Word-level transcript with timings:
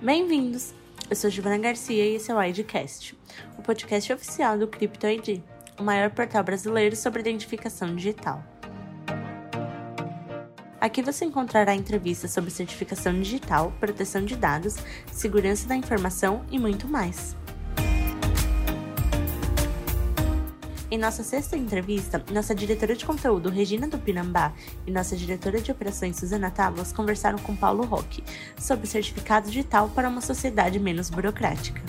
Bem-vindos! 0.00 0.72
Eu 1.10 1.16
sou 1.16 1.28
Giovana 1.28 1.58
Garcia 1.58 2.06
e 2.06 2.14
esse 2.14 2.30
é 2.30 2.34
o 2.34 2.40
IDcast, 2.40 3.18
o 3.58 3.62
podcast 3.62 4.12
oficial 4.12 4.56
do 4.56 4.68
Crypto 4.68 5.08
ID, 5.08 5.40
o 5.76 5.82
maior 5.82 6.08
portal 6.10 6.44
brasileiro 6.44 6.94
sobre 6.94 7.20
identificação 7.20 7.96
digital. 7.96 8.40
Aqui 10.80 11.02
você 11.02 11.24
encontrará 11.24 11.74
entrevistas 11.74 12.30
sobre 12.30 12.52
certificação 12.52 13.12
digital, 13.20 13.72
proteção 13.80 14.24
de 14.24 14.36
dados, 14.36 14.76
segurança 15.10 15.66
da 15.66 15.74
informação 15.74 16.46
e 16.48 16.60
muito 16.60 16.86
mais. 16.86 17.36
Em 20.90 20.96
nossa 20.96 21.22
sexta 21.22 21.54
entrevista, 21.54 22.24
nossa 22.32 22.54
diretora 22.54 22.96
de 22.96 23.04
conteúdo, 23.04 23.50
Regina 23.50 23.86
do 23.86 23.98
Pinambá, 23.98 24.54
e 24.86 24.90
nossa 24.90 25.14
diretora 25.14 25.60
de 25.60 25.70
operações, 25.70 26.16
Suzana 26.16 26.50
Tavos, 26.50 26.92
conversaram 26.92 27.38
com 27.38 27.54
Paulo 27.54 27.84
Roque 27.84 28.24
sobre 28.58 28.86
o 28.86 28.88
certificado 28.88 29.48
digital 29.48 29.90
para 29.90 30.08
uma 30.08 30.22
sociedade 30.22 30.80
menos 30.80 31.10
burocrática. 31.10 31.82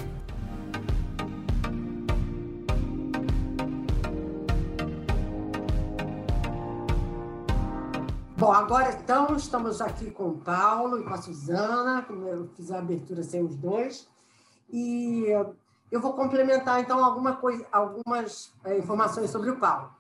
Bom, 8.35 8.51
agora 8.51 8.99
então 9.01 9.33
estamos 9.37 9.79
aqui 9.79 10.11
com 10.11 10.27
o 10.27 10.37
Paulo 10.39 10.99
e 10.99 11.03
com 11.05 11.13
a 11.13 11.21
Suzana, 11.21 12.05
eu 12.09 12.49
fiz 12.57 12.69
a 12.69 12.79
abertura 12.79 13.23
sem 13.23 13.41
os 13.41 13.55
dois, 13.55 14.09
e 14.69 15.27
eu 15.91 15.99
vou 15.99 16.13
complementar, 16.13 16.79
então, 16.79 17.03
alguma 17.03 17.35
coisa, 17.35 17.65
algumas 17.71 18.53
é, 18.63 18.77
informações 18.77 19.29
sobre 19.29 19.49
o 19.49 19.59
Paulo. 19.59 19.91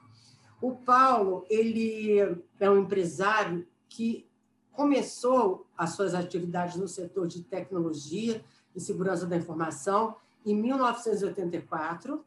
O 0.61 0.75
Paulo 0.75 1.45
ele 1.49 2.43
é 2.59 2.69
um 2.69 2.77
empresário 2.77 3.65
que 3.87 4.27
começou 4.71 5.67
as 5.77 5.91
suas 5.91 6.13
atividades 6.13 6.75
no 6.75 6.87
setor 6.87 7.27
de 7.27 7.41
tecnologia 7.41 8.43
e 8.75 8.79
segurança 8.79 9.25
da 9.25 9.35
informação 9.35 10.15
em 10.45 10.55
1984 10.55 12.23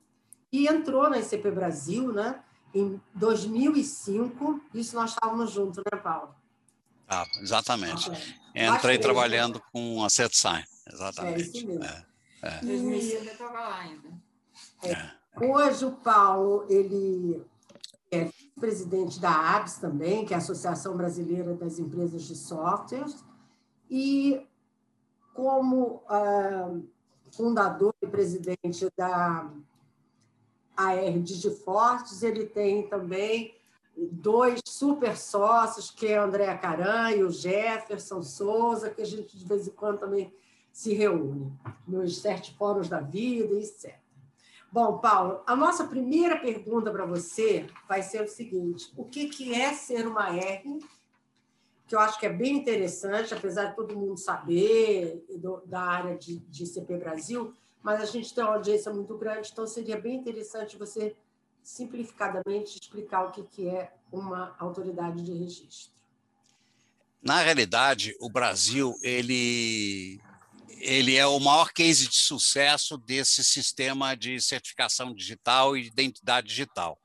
e 0.50 0.66
entrou 0.66 1.08
na 1.08 1.18
ICP 1.18 1.50
Brasil 1.50 2.12
né, 2.12 2.42
em 2.74 3.00
2005. 3.14 4.60
Isso 4.74 4.94
nós 4.94 5.10
estávamos 5.10 5.50
juntos, 5.50 5.78
né, 5.78 5.98
Paulo? 5.98 6.34
Ah, 7.08 7.26
exatamente. 7.40 8.10
Entrei 8.54 8.98
trabalhando 8.98 9.62
com 9.72 10.04
a 10.04 10.10
SetSign, 10.10 10.64
exatamente. 10.92 11.40
É 11.40 11.42
isso 11.42 11.66
mesmo. 11.66 11.84
É. 11.84 12.11
É. 12.42 12.60
2000 12.60 12.92
eu 12.92 13.22
estava 13.24 13.60
lá 13.60 13.78
ainda. 13.78 14.08
É. 14.82 15.46
Hoje 15.46 15.84
o 15.84 15.92
Paulo 15.92 16.66
ele 16.68 17.42
é 18.10 18.28
presidente 18.60 19.18
da 19.18 19.56
ABS 19.56 19.78
também, 19.78 20.26
que 20.26 20.34
é 20.34 20.36
a 20.36 20.38
Associação 20.38 20.96
Brasileira 20.96 21.54
das 21.54 21.78
Empresas 21.78 22.24
de 22.24 22.36
Softwares, 22.36 23.24
e 23.88 24.46
como 25.32 26.02
uh, 26.10 26.86
fundador 27.30 27.94
e 28.02 28.06
presidente 28.06 28.86
da 28.96 29.50
AR 30.76 31.18
Digifortes, 31.22 32.22
ele 32.22 32.44
tem 32.44 32.86
também 32.88 33.54
dois 33.96 34.60
super 34.66 35.16
sócios, 35.16 35.90
que 35.90 36.06
é 36.06 36.18
a 36.18 36.24
Andréa 36.24 36.56
Caran 36.58 37.10
e 37.12 37.22
o 37.22 37.30
Jefferson 37.30 38.22
Souza, 38.22 38.90
que 38.90 39.00
a 39.00 39.06
gente 39.06 39.38
de 39.38 39.44
vez 39.44 39.66
em 39.66 39.72
quando 39.72 40.00
também 40.00 40.34
se 40.72 40.94
reúne 40.94 41.52
nos 41.86 42.18
sete 42.20 42.54
fóruns 42.54 42.88
da 42.88 43.00
vida, 43.00 43.54
etc. 43.54 43.94
Bom, 44.72 44.98
Paulo, 44.98 45.42
a 45.46 45.54
nossa 45.54 45.84
primeira 45.84 46.38
pergunta 46.38 46.90
para 46.90 47.04
você 47.04 47.66
vai 47.86 48.02
ser 48.02 48.22
o 48.24 48.28
seguinte: 48.28 48.90
o 48.96 49.04
que, 49.04 49.28
que 49.28 49.52
é 49.52 49.74
ser 49.74 50.06
uma 50.06 50.34
R? 50.34 50.78
Que 51.86 51.94
eu 51.94 52.00
acho 52.00 52.18
que 52.18 52.24
é 52.24 52.32
bem 52.32 52.56
interessante, 52.56 53.34
apesar 53.34 53.66
de 53.66 53.76
todo 53.76 53.94
mundo 53.94 54.16
saber 54.16 55.22
da 55.66 55.82
área 55.82 56.16
de, 56.16 56.38
de 56.38 56.64
CP 56.64 56.96
Brasil, 56.96 57.54
mas 57.82 58.00
a 58.00 58.06
gente 58.06 58.32
tem 58.34 58.42
uma 58.42 58.54
audiência 58.54 58.90
muito 58.90 59.18
grande, 59.18 59.50
então 59.52 59.66
seria 59.66 60.00
bem 60.00 60.14
interessante 60.14 60.78
você 60.78 61.14
simplificadamente 61.62 62.78
explicar 62.80 63.24
o 63.24 63.30
que, 63.30 63.42
que 63.42 63.68
é 63.68 63.92
uma 64.10 64.56
autoridade 64.58 65.22
de 65.22 65.32
registro. 65.32 65.92
Na 67.22 67.40
realidade, 67.40 68.16
o 68.18 68.30
Brasil 68.30 68.96
ele 69.02 70.20
ele 70.82 71.16
é 71.16 71.24
o 71.24 71.38
maior 71.38 71.72
case 71.72 72.08
de 72.08 72.16
sucesso 72.16 72.98
desse 72.98 73.44
sistema 73.44 74.16
de 74.16 74.40
certificação 74.40 75.14
digital 75.14 75.76
e 75.76 75.86
identidade 75.86 76.48
digital. 76.48 76.98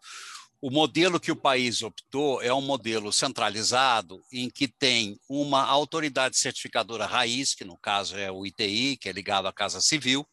O 0.60 0.72
modelo 0.72 1.20
que 1.20 1.32
o 1.32 1.36
país 1.36 1.84
optou 1.84 2.42
é 2.42 2.52
um 2.52 2.62
modelo 2.62 3.14
centralizado, 3.14 4.20
em 4.34 4.50
que 4.50 4.68
tem 4.68 5.20
uma 5.30 5.64
autoridade 5.64 6.36
certificadora 6.38 7.06
raiz, 7.06 7.54
que 7.54 7.64
no 7.64 7.78
caso 7.78 8.18
é 8.18 8.32
o 8.32 8.44
ITI, 8.44 8.98
que 8.98 9.08
é 9.08 9.12
ligado 9.12 9.48
à 9.48 9.54
Casa 9.54 9.80
Civil. 9.80 10.28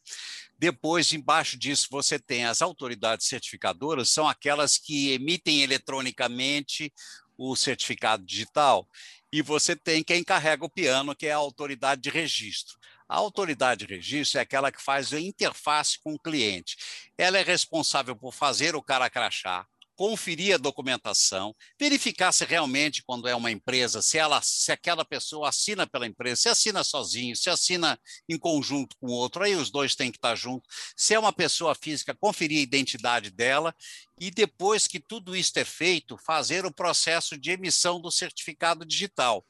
Depois, 0.59 1.13
embaixo 1.13 1.59
disso, 1.59 1.89
você 1.91 2.19
tem 2.19 2.47
as 2.47 2.63
autoridades 2.63 3.27
certificadoras, 3.27 4.09
são 4.09 4.27
aquelas 4.27 4.79
que 4.79 5.11
emitem 5.11 5.63
eletronicamente 5.63 6.91
o 7.37 7.55
certificado 7.55 8.25
digital. 8.25 8.89
E 9.31 9.43
você 9.43 9.77
tem 9.77 10.03
quem 10.03 10.25
carrega 10.25 10.65
o 10.65 10.71
piano, 10.71 11.15
que 11.15 11.27
é 11.27 11.33
a 11.33 11.37
autoridade 11.37 12.01
de 12.01 12.09
registro. 12.09 12.79
A 13.09 13.17
autoridade 13.17 13.87
de 13.87 13.95
registro 13.95 14.39
é 14.39 14.43
aquela 14.43 14.73
que 14.73 14.83
faz 14.83 15.13
a 15.13 15.21
interface 15.21 15.99
com 16.03 16.15
o 16.15 16.19
cliente. 16.19 16.77
Ela 17.19 17.39
é 17.39 17.43
responsável 17.43 18.17
por 18.17 18.33
fazer 18.33 18.75
o 18.75 18.83
cara 18.83 19.11
crachar, 19.11 19.67
conferir 19.97 20.55
a 20.55 20.59
documentação, 20.59 21.55
verificar 21.79 22.33
se 22.33 22.45
realmente, 22.45 23.03
quando 23.05 23.29
é 23.29 23.35
uma 23.35 23.51
empresa, 23.51 24.03
se, 24.03 24.19
ela, 24.19 24.41
se 24.43 24.73
aquela 24.73 25.05
pessoa 25.05 25.49
assina 25.49 25.87
pela 25.87 26.07
empresa, 26.07 26.43
se 26.43 26.49
assina 26.49 26.83
sozinho, 26.83 27.37
se 27.37 27.49
assina 27.49 27.99
em 28.29 28.39
conjunto 28.39 28.97
com 28.99 29.07
outro, 29.09 29.45
aí 29.45 29.55
os 29.55 29.71
dois 29.71 29.95
têm 29.95 30.11
que 30.11 30.19
estar 30.19 30.35
juntos. 30.35 30.69
Se 30.97 31.15
é 31.15 31.19
uma 31.19 31.33
pessoa 31.33 31.75
física, 31.75 32.17
conferir 32.19 32.59
a 32.59 32.63
identidade 32.63 33.31
dela 33.31 33.75
e 34.19 34.31
depois 34.31 34.87
que 34.87 35.01
tudo 35.01 35.35
isso 35.35 35.59
é 35.59 35.65
feito, 35.65 36.17
fazer 36.17 36.65
o 36.65 36.73
processo 36.73 37.37
de 37.37 37.51
emissão 37.51 38.01
do 38.01 38.11
certificado 38.11 38.85
digital, 38.85 39.45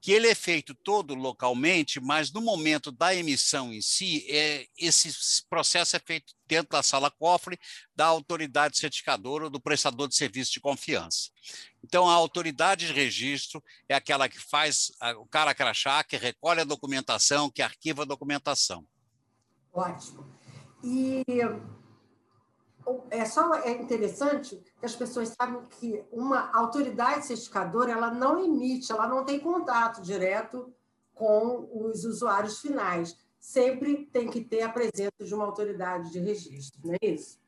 que 0.00 0.12
ele 0.12 0.28
é 0.28 0.34
feito 0.34 0.74
todo 0.74 1.14
localmente, 1.14 2.00
mas 2.00 2.30
no 2.30 2.40
momento 2.40 2.92
da 2.92 3.14
emissão 3.14 3.72
em 3.72 3.80
si, 3.80 4.26
é, 4.28 4.66
esse 4.78 5.10
processo 5.48 5.96
é 5.96 6.00
feito 6.00 6.34
dentro 6.46 6.70
da 6.70 6.82
sala 6.82 7.10
cofre 7.10 7.58
da 7.94 8.06
autoridade 8.06 8.78
certificadora 8.78 9.44
ou 9.44 9.50
do 9.50 9.60
prestador 9.60 10.08
de 10.08 10.16
serviço 10.16 10.52
de 10.52 10.60
confiança. 10.60 11.30
Então, 11.82 12.08
a 12.08 12.12
autoridade 12.12 12.86
de 12.86 12.92
registro 12.92 13.62
é 13.88 13.94
aquela 13.94 14.28
que 14.28 14.38
faz 14.38 14.92
o 15.18 15.26
cara 15.26 15.54
crachá, 15.54 16.04
que 16.04 16.16
recolhe 16.16 16.60
a 16.60 16.64
documentação, 16.64 17.50
que 17.50 17.62
arquiva 17.62 18.02
a 18.02 18.06
documentação. 18.06 18.86
Ótimo. 19.72 20.26
E 20.82 21.22
é 23.10 23.24
só 23.24 23.54
é 23.56 23.70
interessante 23.72 24.56
que 24.78 24.86
as 24.86 24.94
pessoas 24.94 25.34
sabem 25.40 25.62
que 25.78 26.02
uma 26.10 26.50
autoridade 26.52 27.26
certificadora 27.26 27.92
ela 27.92 28.10
não 28.10 28.42
emite, 28.42 28.92
ela 28.92 29.08
não 29.08 29.24
tem 29.24 29.38
contato 29.38 30.02
direto 30.02 30.72
com 31.14 31.68
os 31.72 32.04
usuários 32.04 32.60
finais. 32.60 33.16
Sempre 33.38 34.08
tem 34.12 34.28
que 34.28 34.42
ter 34.42 34.62
a 34.62 34.68
presença 34.68 35.24
de 35.24 35.34
uma 35.34 35.44
autoridade 35.44 36.10
de 36.10 36.18
registro, 36.18 36.80
não 36.84 36.94
é 36.94 37.06
isso? 37.06 37.38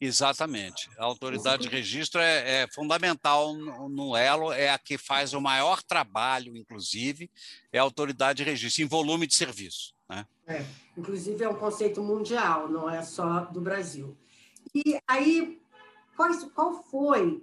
Exatamente. 0.00 0.88
A 0.96 1.04
autoridade 1.04 1.62
de 1.62 1.68
registro 1.68 2.20
é, 2.20 2.62
é 2.62 2.68
fundamental 2.68 3.52
no, 3.52 3.88
no, 3.88 4.16
elo, 4.16 4.52
é 4.52 4.70
a 4.70 4.78
que 4.78 4.96
faz 4.96 5.34
o 5.34 5.40
maior 5.40 5.82
trabalho, 5.82 6.56
inclusive, 6.56 7.28
é 7.72 7.78
a 7.78 7.82
autoridade 7.82 8.38
de 8.38 8.48
registro, 8.48 8.84
em 8.84 8.86
volume 8.86 9.26
de 9.26 9.34
serviço. 9.34 9.92
Né? 10.08 10.24
É, 10.46 10.64
inclusive, 10.96 11.42
é 11.42 11.48
um 11.48 11.56
conceito 11.56 12.02
mundial, 12.02 12.68
não 12.68 12.88
é 12.88 13.02
só 13.02 13.40
do 13.46 13.60
Brasil. 13.60 14.16
E 14.86 15.00
aí, 15.08 15.60
qual, 16.16 16.30
qual 16.50 16.82
foi 16.84 17.42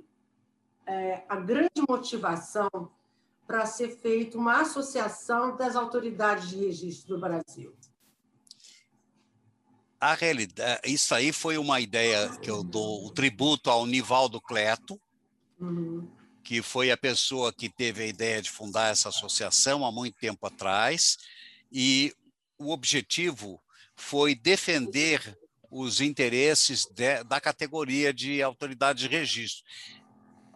é, 0.86 1.24
a 1.28 1.36
grande 1.36 1.82
motivação 1.88 2.70
para 3.46 3.66
ser 3.66 3.90
feita 3.90 4.38
uma 4.38 4.62
associação 4.62 5.58
das 5.58 5.76
autoridades 5.76 6.50
de 6.50 6.58
registro 6.58 7.16
do 7.16 7.20
Brasil? 7.20 7.76
A 10.00 10.14
realidade, 10.14 10.82
isso 10.86 11.14
aí 11.14 11.34
foi 11.34 11.58
uma 11.58 11.82
ideia 11.82 12.30
que 12.38 12.50
eu 12.50 12.64
dou 12.64 13.06
o 13.06 13.12
tributo 13.12 13.70
ao 13.70 13.86
Nivaldo 13.86 14.40
Cleto, 14.40 15.00
uhum. 15.60 16.08
que 16.42 16.62
foi 16.62 16.90
a 16.90 16.98
pessoa 16.98 17.52
que 17.52 17.70
teve 17.70 18.04
a 18.04 18.08
ideia 18.08 18.42
de 18.42 18.50
fundar 18.50 18.92
essa 18.92 19.10
associação 19.10 19.86
há 19.86 19.92
muito 19.92 20.18
tempo 20.18 20.48
atrás, 20.48 21.18
e 21.70 22.14
o 22.58 22.72
objetivo 22.72 23.62
foi 23.94 24.36
defender 24.36 25.38
os 25.78 26.00
interesses 26.00 26.86
de, 26.86 27.22
da 27.26 27.42
categoria 27.42 28.14
de 28.14 28.42
autoridade 28.42 29.00
de 29.00 29.08
registro. 29.10 29.66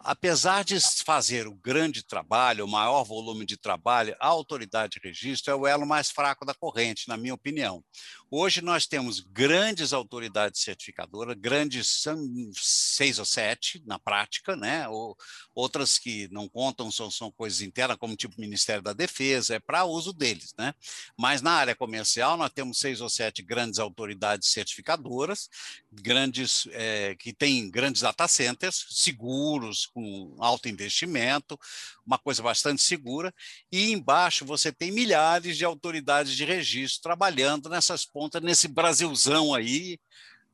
Apesar 0.02 0.64
de 0.64 0.80
fazer 1.04 1.48
o 1.48 1.54
grande 1.54 2.04
trabalho, 2.04 2.66
o 2.66 2.68
maior 2.68 3.04
volume 3.04 3.46
de 3.46 3.58
trabalho, 3.58 4.16
a 4.20 4.28
autoridade 4.28 4.94
de 4.94 5.08
registro 5.08 5.52
é 5.52 5.56
o 5.56 5.68
elo 5.68 5.86
mais 5.86 6.10
fraco 6.10 6.46
da 6.46 6.54
corrente, 6.54 7.08
na 7.08 7.18
minha 7.18 7.34
opinião. 7.34 7.84
Hoje 8.32 8.62
nós 8.62 8.86
temos 8.86 9.20
grandes 9.20 9.92
autoridades 9.92 10.62
certificadoras, 10.62 11.36
grandes, 11.36 12.06
seis 12.54 13.18
ou 13.18 13.26
sete 13.26 13.82
na 13.86 13.98
prática, 13.98 14.56
né? 14.56 14.88
Ou, 14.88 15.18
outras 15.54 15.98
que 15.98 16.28
não 16.32 16.48
contam 16.48 16.92
são, 16.92 17.10
são 17.10 17.32
coisas 17.32 17.62
internas, 17.62 17.98
como 17.98 18.16
tipo 18.16 18.40
Ministério 18.40 18.84
da 18.84 18.94
Defesa, 18.94 19.56
é 19.56 19.60
para 19.60 19.84
uso 19.84 20.14
deles, 20.14 20.54
né? 20.58 20.74
Mas 21.18 21.42
na 21.42 21.54
área 21.54 21.76
comercial 21.76 22.38
nós 22.38 22.52
temos 22.54 22.80
seis 22.80 23.02
ou 23.02 23.10
sete 23.10 23.42
grandes 23.42 23.80
autoridades 23.80 24.50
certificadoras, 24.50 25.50
grandes 25.92 26.68
é, 26.72 27.16
que 27.16 27.34
têm 27.34 27.70
grandes 27.70 28.04
data 28.04 28.28
centers, 28.28 28.86
seguros, 28.92 29.89
com 29.94 30.36
alto 30.40 30.68
investimento, 30.70 31.60
uma 32.06 32.18
coisa 32.18 32.42
bastante 32.42 32.82
segura, 32.82 33.34
e 33.72 33.92
embaixo 33.92 34.46
você 34.46 34.72
tem 34.72 34.92
milhares 34.92 35.58
de 35.58 35.66
autoridades 35.66 36.34
de 36.36 36.46
registro 36.46 37.02
trabalhando 37.02 37.70
nessas 37.70 38.06
pontas, 38.06 38.42
nesse 38.42 38.68
Brasilzão 38.68 39.54
aí 39.54 40.00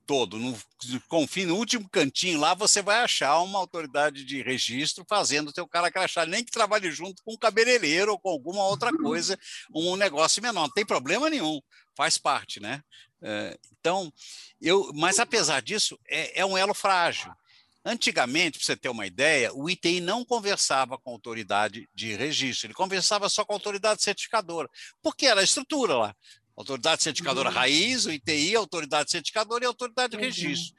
todo. 0.05 0.37
No, 0.37 0.57
confie 1.07 1.45
no 1.45 1.55
último 1.55 1.89
cantinho 1.89 2.39
lá, 2.39 2.53
você 2.53 2.81
vai 2.81 3.03
achar 3.03 3.39
uma 3.41 3.59
autoridade 3.59 4.23
de 4.23 4.41
registro 4.41 5.05
fazendo 5.07 5.49
o 5.49 5.53
teu 5.53 5.67
cara 5.67 5.91
crachá, 5.91 6.25
nem 6.25 6.43
que 6.43 6.51
trabalhe 6.51 6.91
junto 6.91 7.23
com 7.23 7.33
um 7.33 7.37
cabeleireiro 7.37 8.11
ou 8.11 8.19
com 8.19 8.29
alguma 8.29 8.63
outra 8.65 8.91
coisa, 8.95 9.37
um 9.73 9.95
negócio 9.95 10.41
menor. 10.41 10.63
Não 10.63 10.73
tem 10.73 10.85
problema 10.85 11.29
nenhum, 11.29 11.59
faz 11.95 12.17
parte, 12.17 12.59
né? 12.59 12.81
É, 13.21 13.57
então, 13.79 14.11
eu, 14.61 14.91
mas 14.93 15.19
apesar 15.19 15.61
disso, 15.61 15.99
é, 16.07 16.41
é 16.41 16.45
um 16.45 16.57
elo 16.57 16.73
frágil. 16.73 17.31
Antigamente, 17.87 18.57
para 18.57 18.65
você 18.65 18.75
ter 18.75 18.89
uma 18.89 19.05
ideia, 19.05 19.53
o 19.53 19.69
ITI 19.69 20.01
não 20.01 20.25
conversava 20.25 20.97
com 20.97 21.11
a 21.11 21.13
autoridade 21.13 21.87
de 21.93 22.15
registro, 22.15 22.65
ele 22.65 22.73
conversava 22.73 23.29
só 23.29 23.45
com 23.45 23.53
a 23.53 23.55
autoridade 23.55 24.01
certificadora, 24.01 24.67
porque 25.03 25.27
era 25.27 25.41
a 25.41 25.43
estrutura 25.43 25.95
lá. 25.95 26.15
Autoridade 26.57 27.03
certificadora 27.03 27.49
uhum. 27.49 27.55
raiz, 27.55 28.05
o 28.05 28.11
ITI, 28.11 28.55
autoridade 28.55 29.11
certificadora 29.11 29.63
e 29.63 29.67
autoridade 29.67 30.11
de 30.11 30.17
uhum. 30.17 30.23
registro. 30.23 30.73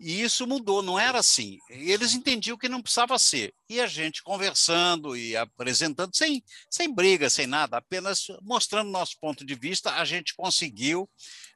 E 0.00 0.22
isso 0.22 0.46
mudou, 0.46 0.82
não 0.82 0.98
era 0.98 1.18
assim. 1.18 1.58
Eles 1.68 2.14
entendiam 2.14 2.56
que 2.56 2.68
não 2.68 2.80
precisava 2.80 3.18
ser. 3.18 3.52
E 3.68 3.80
a 3.80 3.86
gente 3.86 4.22
conversando 4.22 5.16
e 5.16 5.36
apresentando, 5.36 6.14
sem, 6.16 6.42
sem 6.70 6.92
briga, 6.92 7.28
sem 7.28 7.46
nada, 7.46 7.76
apenas 7.76 8.26
mostrando 8.42 8.90
nosso 8.90 9.16
ponto 9.20 9.44
de 9.44 9.54
vista, 9.54 9.94
a 9.94 10.04
gente 10.04 10.34
conseguiu 10.34 11.08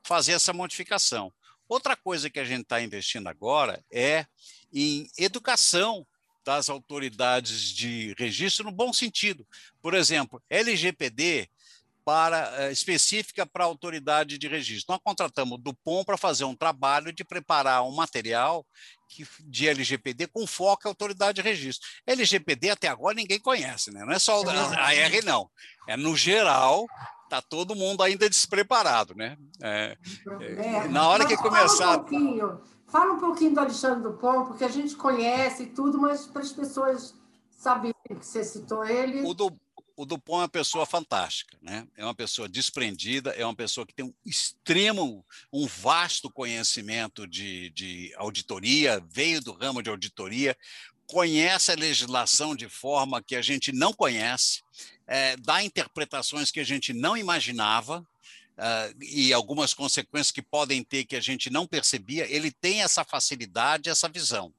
fazer 0.05 0.33
essa 0.33 0.53
modificação. 0.53 1.33
Outra 1.69 1.97
coisa 1.97 2.29
que 2.29 2.41
a 2.41 2.45
gente 2.45 2.63
está 2.63 2.83
investindo 2.83 3.29
agora 3.29 3.83
é 3.91 4.27
em 4.73 5.09
educação 5.19 6.07
das 6.45 6.69
autoridades 6.69 7.71
de 7.71 8.15
registro 8.19 8.65
no 8.65 8.73
bom 8.73 8.93
sentido. 8.93 9.47
Por 9.81 9.95
exemplo, 9.95 10.43
LGPD 10.51 11.49
para 12.05 12.53
eh, 12.63 12.73
específica 12.73 13.47
para 13.47 13.65
a 13.65 13.67
autoridade 13.67 14.37
de 14.37 14.49
registro. 14.49 14.93
Nós 14.93 15.01
contratamos 15.05 15.55
o 15.55 15.63
Dupont 15.63 16.05
para 16.05 16.17
fazer 16.17 16.45
um 16.45 16.55
trabalho 16.55 17.13
de 17.13 17.25
preparar 17.25 17.85
um 17.85 17.95
material 17.95 18.67
que, 19.09 19.27
de 19.45 19.69
LGPD 19.69 20.27
com 20.27 20.47
foco 20.47 20.89
à 20.89 20.91
autoridade 20.91 21.41
de 21.41 21.49
registro. 21.49 21.89
LGPD 22.07 22.71
até 22.71 22.89
agora 22.89 23.15
ninguém 23.15 23.39
conhece, 23.39 23.93
né? 23.93 24.05
não 24.05 24.13
é 24.13 24.19
só 24.19 24.43
a 24.79 24.95
R, 24.95 25.23
não. 25.23 25.49
É 25.87 25.97
no 25.97 26.17
geral, 26.17 26.87
está 27.25 27.41
todo 27.41 27.77
mundo 27.77 28.03
ainda 28.03 28.29
despreparado. 28.29 29.15
Né? 29.15 29.37
É, 29.63 29.97
é, 30.41 30.89
na 30.89 31.09
hora 31.09 31.27
que 31.27 31.37
começar. 31.37 31.99
Um 31.99 32.01
pouquinho 32.01 32.61
Fala 32.93 33.15
um 33.15 33.19
pouquinho 33.19 33.55
do 33.55 33.61
Alexandre 33.61 34.03
Dupont, 34.03 34.47
porque 34.47 34.65
a 34.65 34.69
gente 34.69 34.95
conhece 34.95 35.65
tudo, 35.65 35.99
mas 35.99 36.27
para 36.27 36.43
as 36.43 36.53
pessoas 36.53 37.15
saberem 37.51 37.95
que 38.07 38.27
você 38.27 38.45
citou 38.45 38.85
ele. 38.85 39.23
O, 39.23 39.33
do, 39.33 39.51
o 39.97 40.05
Dupont 40.05 40.41
é 40.41 40.43
uma 40.43 40.49
pessoa 40.49 40.85
fantástica, 40.85 41.57
né? 41.63 41.89
É 41.97 42.05
uma 42.05 42.15
pessoa 42.15 42.47
desprendida, 42.47 43.31
é 43.31 43.47
uma 43.47 43.57
pessoa 43.57 43.87
que 43.87 43.95
tem 43.95 44.05
um 44.05 44.13
extremo, 44.27 45.25
um 45.51 45.67
vasto 45.67 46.31
conhecimento 46.31 47.27
de, 47.27 47.71
de 47.71 48.13
auditoria, 48.19 49.03
veio 49.09 49.41
do 49.41 49.53
ramo 49.53 49.83
de 49.83 49.89
auditoria, 49.89 50.55
conhece 51.07 51.73
a 51.73 51.77
legislação 51.77 52.55
de 52.55 52.69
forma 52.69 53.23
que 53.23 53.37
a 53.37 53.41
gente 53.41 53.73
não 53.73 53.95
conhece, 53.95 54.63
é, 55.07 55.35
dá 55.39 55.65
interpretações 55.65 56.51
que 56.51 56.61
a 56.61 56.65
gente 56.65 56.93
não 56.93 57.17
imaginava, 57.17 58.07
uh, 58.63 59.03
e 59.03 59.33
algumas 59.33 59.75
consequências 59.75 60.31
que 60.31 60.43
podem 60.43 60.85
ter 60.85 61.05
que 61.05 61.17
a 61.17 61.21
gente 61.21 61.51
não 61.51 61.67
percebia, 61.67 62.27
ele 62.33 62.51
tem 62.51 62.83
essa 62.83 63.05
facilidade, 63.05 63.91
essa 63.91 64.09
visão. 64.09 64.53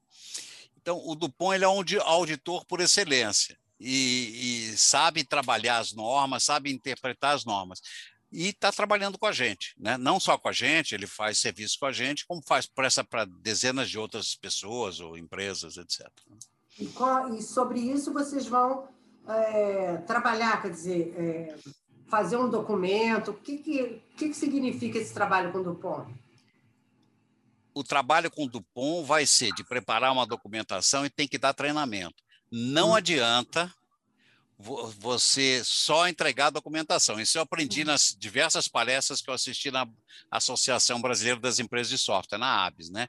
Então, 0.76 1.00
o 1.02 1.14
Dupont 1.14 1.54
ele 1.54 1.64
é 1.64 1.68
um 1.68 1.82
auditor 2.02 2.66
por 2.66 2.80
excelência 2.80 3.58
e, 3.80 4.72
e 4.72 4.76
sabe 4.76 5.24
trabalhar 5.24 5.78
as 5.78 5.92
normas, 5.92 6.44
sabe 6.44 6.70
interpretar 6.70 7.34
as 7.34 7.44
normas 7.44 7.80
e 8.30 8.48
está 8.48 8.72
trabalhando 8.72 9.16
com 9.16 9.26
a 9.26 9.32
gente, 9.32 9.74
né? 9.78 9.96
não 9.96 10.18
só 10.18 10.36
com 10.36 10.48
a 10.48 10.52
gente, 10.52 10.92
ele 10.92 11.06
faz 11.06 11.38
serviço 11.38 11.78
com 11.78 11.86
a 11.86 11.92
gente, 11.92 12.26
como 12.26 12.42
faz 12.42 12.66
pressa 12.66 13.04
para 13.04 13.24
dezenas 13.24 13.88
de 13.88 13.96
outras 13.96 14.34
pessoas 14.34 14.98
ou 14.98 15.16
empresas, 15.16 15.76
etc. 15.76 16.06
E, 16.78 16.90
e 17.38 17.42
sobre 17.42 17.78
isso 17.78 18.12
vocês 18.12 18.46
vão 18.46 18.88
é, 19.28 19.98
trabalhar, 19.98 20.60
quer 20.60 20.70
dizer, 20.70 21.14
é, 21.16 21.56
fazer 22.08 22.36
um 22.36 22.48
documento? 22.48 23.30
O 23.30 23.34
que, 23.34 23.58
que, 23.58 24.02
que, 24.16 24.28
que 24.28 24.34
significa 24.34 24.98
esse 24.98 25.12
trabalho 25.12 25.52
com 25.52 25.58
o 25.58 25.64
Dupont? 25.64 26.12
O 27.74 27.82
trabalho 27.82 28.30
com 28.30 28.44
o 28.44 28.48
Dupont 28.48 29.06
vai 29.06 29.26
ser 29.26 29.52
de 29.52 29.64
preparar 29.64 30.12
uma 30.12 30.26
documentação 30.26 31.04
e 31.04 31.10
tem 31.10 31.26
que 31.26 31.38
dar 31.38 31.52
treinamento. 31.52 32.22
Não 32.50 32.90
hum. 32.90 32.94
adianta 32.94 33.72
você 34.58 35.62
só 35.64 36.08
entregar 36.08 36.46
a 36.46 36.50
documentação. 36.50 37.20
Isso 37.20 37.36
eu 37.36 37.42
aprendi 37.42 37.80
uhum. 37.80 37.86
nas 37.86 38.16
diversas 38.18 38.68
palestras 38.68 39.20
que 39.20 39.28
eu 39.28 39.34
assisti 39.34 39.70
na 39.70 39.86
Associação 40.30 41.00
Brasileira 41.00 41.40
das 41.40 41.58
Empresas 41.58 41.88
de 41.88 41.98
Software, 41.98 42.38
na 42.38 42.64
ABS. 42.64 42.88
Né? 42.88 43.08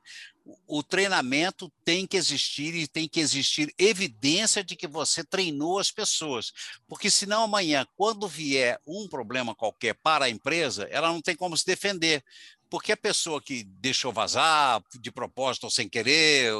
O 0.67 0.81
treinamento 0.81 1.71
tem 1.83 2.05
que 2.07 2.17
existir 2.17 2.73
e 2.73 2.87
tem 2.87 3.07
que 3.07 3.19
existir 3.19 3.73
evidência 3.77 4.63
de 4.63 4.75
que 4.75 4.87
você 4.87 5.23
treinou 5.23 5.79
as 5.79 5.91
pessoas. 5.91 6.51
Porque 6.87 7.11
senão 7.11 7.43
amanhã, 7.43 7.85
quando 7.95 8.27
vier 8.27 8.79
um 8.85 9.07
problema 9.07 9.55
qualquer 9.55 9.93
para 9.95 10.25
a 10.25 10.29
empresa, 10.29 10.87
ela 10.89 11.09
não 11.09 11.21
tem 11.21 11.35
como 11.35 11.55
se 11.55 11.65
defender 11.65 12.23
porque 12.67 12.91
a 12.91 12.97
pessoa 12.97 13.39
que 13.39 13.63
deixou 13.63 14.11
vazar 14.11 14.83
de 14.99 15.11
propósito 15.11 15.65
ou 15.65 15.69
sem 15.69 15.87
querer, 15.87 16.51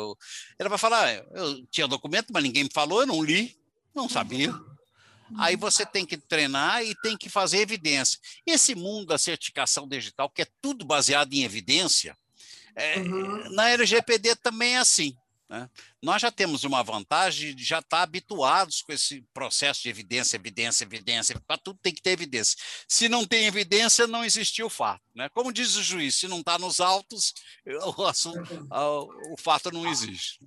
ela 0.58 0.70
vai 0.70 0.78
falar: 0.78 1.12
eu 1.34 1.66
tinha 1.66 1.88
documento, 1.88 2.32
mas 2.32 2.44
ninguém 2.44 2.64
me 2.64 2.70
falou, 2.72 3.02
eu 3.02 3.08
não 3.08 3.24
li, 3.24 3.58
não 3.94 4.08
sabia. 4.08 4.54
Aí 5.38 5.56
você 5.56 5.86
tem 5.86 6.06
que 6.06 6.18
treinar 6.18 6.84
e 6.84 6.96
tem 7.02 7.18
que 7.18 7.30
fazer 7.30 7.60
evidência. 7.60 8.20
Esse 8.46 8.76
mundo 8.76 9.08
da 9.08 9.18
certificação 9.18 9.88
digital, 9.88 10.30
que 10.30 10.44
é 10.44 10.48
tudo 10.62 10.86
baseado 10.86 11.34
em 11.34 11.44
evidência, 11.44 12.18
é, 12.76 13.00
uhum. 13.00 13.50
na 13.52 13.70
LGPD 13.70 14.36
também 14.36 14.76
é 14.76 14.80
assim. 14.80 15.16
Né? 15.48 15.70
Nós 16.02 16.22
já 16.22 16.32
temos 16.32 16.64
uma 16.64 16.84
vantagem 16.84 17.56
de 17.56 17.64
já 17.64 17.80
estar 17.80 18.02
habituados 18.02 18.82
com 18.82 18.92
esse 18.92 19.22
processo 19.34 19.84
de 19.84 19.90
evidência, 19.90 20.36
evidência, 20.36 20.84
evidência. 20.84 21.40
Para 21.48 21.58
tudo 21.58 21.80
tem 21.82 21.94
que 21.94 22.02
ter 22.02 22.12
evidência. 22.12 22.58
Se 22.88 23.08
não 23.08 23.26
tem 23.26 23.46
evidência, 23.46 24.08
não 24.08 24.26
existiu 24.26 24.68
o 24.68 24.70
fato. 24.70 25.02
Né? 25.14 25.30
Como 25.30 25.54
diz 25.54 25.76
o 25.76 25.84
juiz, 25.84 26.16
se 26.16 26.28
não 26.28 26.40
está 26.40 26.58
nos 26.58 26.80
autos, 26.80 27.34
o, 27.98 28.06
assunto, 28.06 28.68
o 29.32 29.38
fato 29.38 29.72
não 29.72 29.88
existe. 29.88 30.40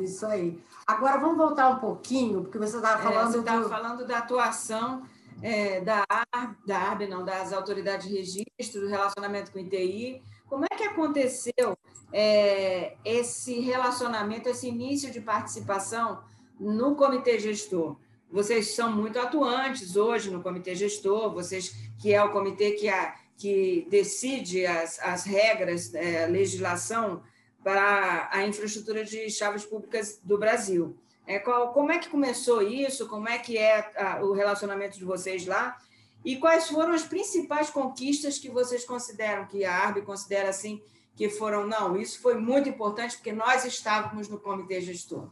Isso 0.00 0.24
aí. 0.26 0.62
Agora 0.86 1.18
vamos 1.18 1.36
voltar 1.36 1.68
um 1.70 1.78
pouquinho, 1.78 2.42
porque 2.42 2.58
você 2.58 2.76
estava 2.76 3.02
falando. 3.02 3.28
É, 3.28 3.32
você 3.32 3.38
estava 3.38 3.62
do... 3.62 3.68
falando 3.68 4.06
da 4.06 4.18
atuação 4.18 5.02
é, 5.42 5.80
da 5.80 6.04
ARB, 6.08 6.56
da 6.66 6.78
ARB, 6.78 7.06
não, 7.06 7.24
das 7.24 7.52
autoridades 7.52 8.08
de 8.08 8.14
registro, 8.14 8.80
do 8.80 8.88
relacionamento 8.88 9.52
com 9.52 9.58
o 9.58 9.62
ITI. 9.62 10.22
Como 10.48 10.64
é 10.64 10.76
que 10.76 10.84
aconteceu 10.84 11.76
é, 12.12 12.96
esse 13.04 13.60
relacionamento, 13.60 14.48
esse 14.48 14.68
início 14.68 15.10
de 15.10 15.20
participação 15.20 16.20
no 16.58 16.94
comitê 16.94 17.38
gestor? 17.38 17.96
Vocês 18.30 18.74
são 18.74 18.92
muito 18.92 19.18
atuantes 19.18 19.96
hoje 19.96 20.30
no 20.30 20.42
comitê 20.42 20.74
gestor, 20.74 21.32
vocês 21.32 21.74
que 21.98 22.12
é 22.12 22.22
o 22.22 22.30
comitê 22.30 22.72
que, 22.72 22.88
a, 22.88 23.14
que 23.36 23.86
decide 23.90 24.66
as, 24.66 24.98
as 25.00 25.24
regras, 25.24 25.94
é, 25.94 26.26
legislação 26.26 27.22
para 27.66 28.28
a 28.30 28.46
infraestrutura 28.46 29.04
de 29.04 29.28
chaves 29.28 29.64
públicas 29.64 30.20
do 30.22 30.38
Brasil. 30.38 30.96
É, 31.26 31.40
qual, 31.40 31.72
como 31.72 31.90
é 31.90 31.98
que 31.98 32.08
começou 32.08 32.62
isso? 32.62 33.08
Como 33.08 33.28
é 33.28 33.38
que 33.38 33.58
é 33.58 33.90
a, 34.00 34.22
o 34.22 34.32
relacionamento 34.32 34.96
de 34.96 35.04
vocês 35.04 35.44
lá? 35.46 35.76
E 36.24 36.36
quais 36.36 36.68
foram 36.68 36.92
as 36.92 37.02
principais 37.02 37.68
conquistas 37.68 38.38
que 38.38 38.48
vocês 38.48 38.84
consideram, 38.84 39.46
que 39.46 39.64
a 39.64 39.78
ARB 39.78 40.02
considera 40.02 40.48
assim, 40.48 40.80
que 41.16 41.28
foram, 41.28 41.66
não, 41.66 41.96
isso 41.96 42.20
foi 42.20 42.38
muito 42.38 42.68
importante 42.68 43.16
porque 43.16 43.32
nós 43.32 43.64
estávamos 43.64 44.28
no 44.28 44.38
comitê 44.38 44.80
gestor? 44.80 45.28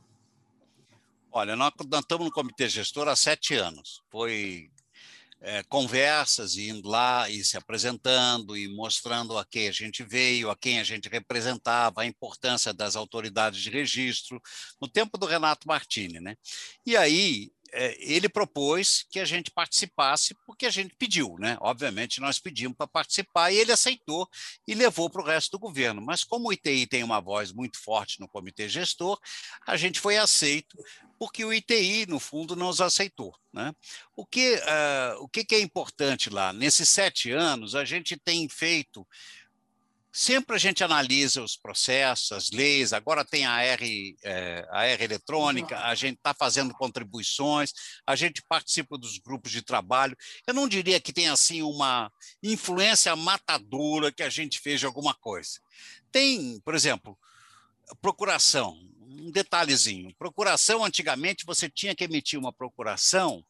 Olha, 1.31 1.55
nós, 1.55 1.71
nós 1.89 2.01
estamos 2.01 2.27
no 2.27 2.33
comitê 2.33 2.69
gestor 2.69 3.07
há 3.07 3.15
sete 3.15 3.55
anos. 3.55 4.03
Foi 4.11 4.73
é, 5.45 5.63
conversas, 5.65 6.57
indo 6.57 6.89
lá 6.89 7.29
e 7.29 7.45
se 7.45 7.57
apresentando 7.57 8.57
e 8.57 8.67
mostrando 8.75 9.37
a 9.37 9.45
quem 9.45 9.69
a 9.69 9.73
gente 9.73 10.03
veio, 10.03 10.51
a 10.51 10.57
quem 10.57 10.81
a 10.81 10.85
gente 10.85 11.09
representava, 11.09 12.01
a 12.01 12.07
importância 12.07 12.73
das 12.73 12.97
autoridades 12.97 13.61
de 13.61 13.69
registro, 13.69 14.41
no 14.81 14.89
tempo 14.89 15.19
do 15.19 15.27
Renato 15.27 15.69
Martini. 15.69 16.19
Né? 16.19 16.35
E 16.87 16.97
aí, 16.97 17.53
é, 17.75 17.97
ele 17.99 18.29
propôs 18.29 19.05
que 19.11 19.19
a 19.19 19.25
gente 19.25 19.51
participasse 19.51 20.35
porque 20.47 20.65
a 20.65 20.71
gente 20.71 20.95
pediu, 20.97 21.37
né? 21.39 21.59
Obviamente 21.61 22.21
nós 22.21 22.39
pedimos 22.39 22.77
para 22.77 22.87
participar 22.87 23.51
e 23.51 23.57
ele 23.57 23.73
aceitou 23.73 24.29
e 24.67 24.75
levou 24.75 25.11
para 25.11 25.21
o 25.21 25.25
resto 25.25 25.53
do 25.53 25.59
governo. 25.59 26.01
Mas 26.01 26.23
como 26.23 26.49
o 26.49 26.53
ITI 26.53 26.87
tem 26.87 27.03
uma 27.03 27.21
voz 27.21 27.53
muito 27.53 27.79
forte 27.79 28.21
no 28.21 28.29
comitê 28.29 28.69
gestor, 28.69 29.19
a 29.67 29.77
gente 29.77 29.99
foi 29.99 30.17
aceito 30.17 30.79
porque 31.19 31.45
o 31.45 31.53
ITI, 31.53 32.07
no 32.07 32.21
fundo, 32.21 32.55
não 32.55 32.69
os 32.69 32.81
aceitou. 32.81 33.35
Né? 33.53 33.73
O, 34.17 34.25
que, 34.25 34.55
uh, 34.57 35.23
o 35.23 35.29
que 35.29 35.55
é 35.55 35.61
importante 35.61 36.31
lá? 36.31 36.53
Nesses 36.53 36.89
sete 36.89 37.31
anos, 37.31 37.75
a 37.75 37.85
gente 37.85 38.17
tem 38.17 38.49
feito 38.49 39.07
Sempre 40.17 40.55
a 40.55 40.59
gente 40.61 40.85
analisa 40.85 41.43
os 41.43 41.57
processos, 41.57 42.31
as 42.31 42.51
leis, 42.53 42.93
agora 42.93 43.25
tem 43.25 43.45
a 43.47 43.61
R, 43.63 44.17
é, 44.23 44.65
a 44.71 44.85
R 44.85 45.03
eletrônica, 45.03 45.77
a 45.77 45.93
gente 45.97 46.19
está 46.19 46.33
fazendo 46.33 46.73
contribuições, 46.73 47.73
a 48.07 48.15
gente 48.15 48.41
participa 48.49 48.97
dos 48.97 49.19
grupos 49.19 49.51
de 49.51 49.61
trabalho. 49.61 50.17
Eu 50.47 50.55
não 50.55 50.69
diria 50.69 51.01
que 51.01 51.13
tem 51.13 51.29
assim 51.29 51.63
uma 51.63 52.13
influência 52.41 53.17
matadora 53.17 54.13
que 54.13 54.23
a 54.23 54.29
gente 54.29 54.61
fez 54.61 54.85
alguma 54.85 55.15
coisa. 55.15 55.59
Tem, 56.13 56.61
por 56.61 56.77
exemplo, 56.77 57.19
procuração, 58.01 58.79
um 59.01 59.33
detalhezinho. 59.33 60.15
Procuração, 60.17 60.85
antigamente, 60.85 61.45
você 61.45 61.69
tinha 61.69 61.93
que 61.93 62.05
emitir 62.05 62.39
uma 62.39 62.53
procuração 62.53 63.45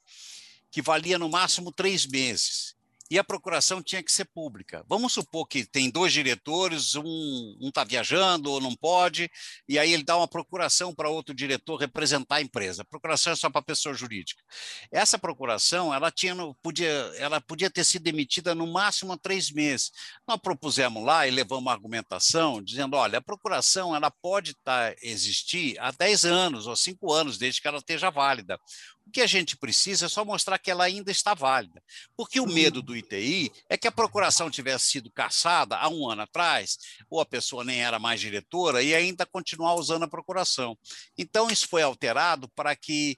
que 0.70 0.80
valia 0.80 1.18
no 1.18 1.28
máximo 1.28 1.70
três 1.70 2.06
meses 2.06 2.73
e 3.10 3.18
a 3.18 3.24
procuração 3.24 3.82
tinha 3.82 4.02
que 4.02 4.10
ser 4.10 4.24
pública. 4.24 4.84
Vamos 4.88 5.12
supor 5.12 5.46
que 5.46 5.64
tem 5.64 5.90
dois 5.90 6.12
diretores, 6.12 6.94
um 6.94 7.58
está 7.62 7.84
viajando 7.84 8.50
ou 8.50 8.60
não 8.60 8.74
pode, 8.74 9.30
e 9.68 9.78
aí 9.78 9.92
ele 9.92 10.02
dá 10.02 10.16
uma 10.16 10.28
procuração 10.28 10.94
para 10.94 11.08
outro 11.08 11.34
diretor 11.34 11.76
representar 11.76 12.36
a 12.36 12.40
empresa. 12.40 12.82
A 12.82 12.84
procuração 12.84 13.32
é 13.32 13.36
só 13.36 13.50
para 13.50 13.62
pessoa 13.62 13.94
jurídica. 13.94 14.42
Essa 14.90 15.18
procuração 15.18 15.92
ela 15.92 16.10
tinha, 16.10 16.34
podia, 16.62 16.88
ela 17.16 17.40
podia 17.40 17.70
ter 17.70 17.84
sido 17.84 18.06
emitida 18.06 18.54
no 18.54 18.66
máximo 18.66 19.12
há 19.12 19.18
três 19.18 19.50
meses. 19.50 19.90
Nós 20.26 20.38
propusemos 20.40 21.04
lá 21.04 21.26
e 21.26 21.30
levamos 21.30 21.62
uma 21.62 21.72
argumentação 21.72 22.62
dizendo: 22.62 22.96
olha, 22.96 23.18
a 23.18 23.22
procuração 23.22 23.94
ela 23.94 24.10
pode 24.10 24.54
tá, 24.64 24.94
existir 25.02 25.78
há 25.78 25.90
10 25.90 26.24
anos 26.24 26.66
ou 26.66 26.74
5 26.74 27.12
anos, 27.12 27.38
desde 27.38 27.60
que 27.60 27.68
ela 27.68 27.78
esteja 27.78 28.10
válida. 28.10 28.58
O 29.06 29.10
que 29.10 29.20
a 29.20 29.26
gente 29.26 29.56
precisa 29.56 30.06
é 30.06 30.08
só 30.08 30.24
mostrar 30.24 30.58
que 30.58 30.70
ela 30.70 30.84
ainda 30.84 31.10
está 31.10 31.34
válida. 31.34 31.82
Porque 32.16 32.40
o 32.40 32.46
medo 32.46 32.82
do 32.82 32.96
ITI 32.96 33.52
é 33.68 33.76
que 33.76 33.86
a 33.86 33.92
procuração 33.92 34.50
tivesse 34.50 34.86
sido 34.86 35.10
caçada 35.10 35.76
há 35.76 35.88
um 35.88 36.08
ano 36.08 36.22
atrás, 36.22 36.78
ou 37.10 37.20
a 37.20 37.26
pessoa 37.26 37.64
nem 37.64 37.82
era 37.82 37.98
mais 37.98 38.20
diretora, 38.20 38.82
e 38.82 38.94
ainda 38.94 39.26
continuar 39.26 39.74
usando 39.74 40.04
a 40.04 40.08
procuração. 40.08 40.76
Então, 41.16 41.50
isso 41.50 41.68
foi 41.68 41.82
alterado 41.82 42.48
para 42.48 42.74
que 42.74 43.16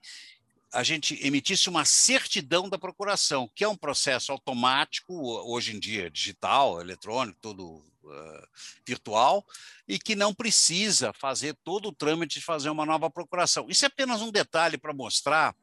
a 0.73 0.83
gente 0.83 1.17
emitisse 1.25 1.69
uma 1.69 1.85
certidão 1.85 2.69
da 2.69 2.77
procuração, 2.77 3.49
que 3.55 3.63
é 3.63 3.67
um 3.67 3.75
processo 3.75 4.31
automático, 4.31 5.13
hoje 5.49 5.75
em 5.75 5.79
dia 5.79 6.09
digital, 6.09 6.81
eletrônico, 6.81 7.39
todo 7.41 7.83
uh, 8.07 8.47
virtual, 8.85 9.45
e 9.87 9.97
que 9.97 10.15
não 10.15 10.33
precisa 10.33 11.13
fazer 11.13 11.55
todo 11.63 11.89
o 11.89 11.91
trâmite 11.93 12.39
de 12.39 12.45
fazer 12.45 12.69
uma 12.69 12.85
nova 12.85 13.09
procuração. 13.09 13.67
Isso 13.69 13.85
é 13.85 13.87
apenas 13.87 14.21
um 14.21 14.31
detalhe 14.31 14.77
para 14.77 14.93
mostrar 14.93 15.55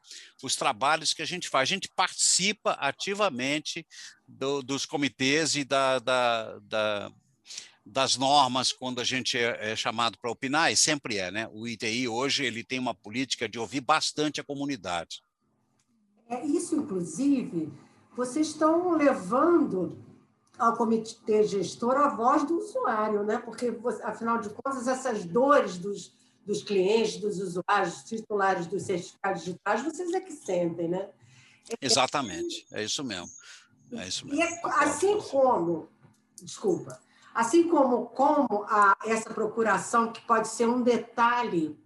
os 0.43 0.57
trabalhos 0.57 1.13
que 1.13 1.23
a 1.23 1.27
gente 1.27 1.49
faz. 1.49 1.69
A 1.69 1.75
gente 1.75 1.89
participa 1.95 2.73
ativamente 2.73 3.87
do, 4.27 4.63
dos 4.63 4.87
comitês 4.87 5.57
e 5.57 5.65
da, 5.65 5.99
da, 5.99 6.59
da 6.61 7.13
das 7.87 8.17
normas 8.17 8.73
quando 8.73 9.01
a 9.01 9.05
gente 9.05 9.37
é, 9.37 9.73
é 9.73 9.77
chamado 9.77 10.17
para 10.19 10.31
opinar, 10.31 10.73
e 10.73 10.77
sempre 10.77 11.19
é, 11.19 11.31
né? 11.31 11.49
O 11.53 11.69
ITI 11.69 12.09
hoje 12.09 12.45
ele 12.45 12.65
tem 12.65 12.79
uma 12.79 12.95
política 12.95 13.47
de 13.47 13.59
ouvir 13.59 13.83
bastante 13.83 14.41
a 14.41 14.45
comunidade. 14.45 15.23
É 16.29 16.45
isso, 16.47 16.75
inclusive, 16.77 17.71
vocês 18.17 18.49
estão 18.49 18.97
levando 18.97 19.99
ao 20.58 20.76
comitê 20.76 21.42
gestor 21.44 21.96
a 21.96 22.08
voz 22.08 22.44
do 22.44 22.58
usuário, 22.58 23.23
né? 23.23 23.38
Porque, 23.38 23.76
afinal 24.02 24.38
de 24.38 24.50
contas, 24.50 24.87
essas 24.87 25.25
dores 25.25 25.78
dos, 25.78 26.12
dos 26.46 26.62
clientes, 26.62 27.18
dos 27.18 27.38
usuários, 27.40 27.94
dos 27.94 28.04
titulares 28.04 28.66
dos 28.66 28.82
certificados 28.82 29.44
digitais, 29.44 29.82
vocês 29.82 30.12
é 30.12 30.20
que 30.20 30.32
sentem, 30.32 30.88
né? 30.88 31.08
Exatamente, 31.80 32.66
é 32.73 32.84
isso 32.84 33.02
mesmo. 33.02 33.30
É 33.92 34.06
isso 34.06 34.26
mesmo. 34.26 34.40
E 34.40 34.42
é, 34.42 34.61
assim 34.82 35.20
como, 35.20 35.88
desculpa, 36.42 37.00
assim 37.34 37.68
como, 37.68 38.06
como 38.06 38.64
a, 38.68 38.96
essa 39.06 39.30
procuração, 39.30 40.12
que 40.12 40.20
pode 40.23 40.49
ser 40.49 40.68
um 40.68 40.82
detalhe, 40.82 41.78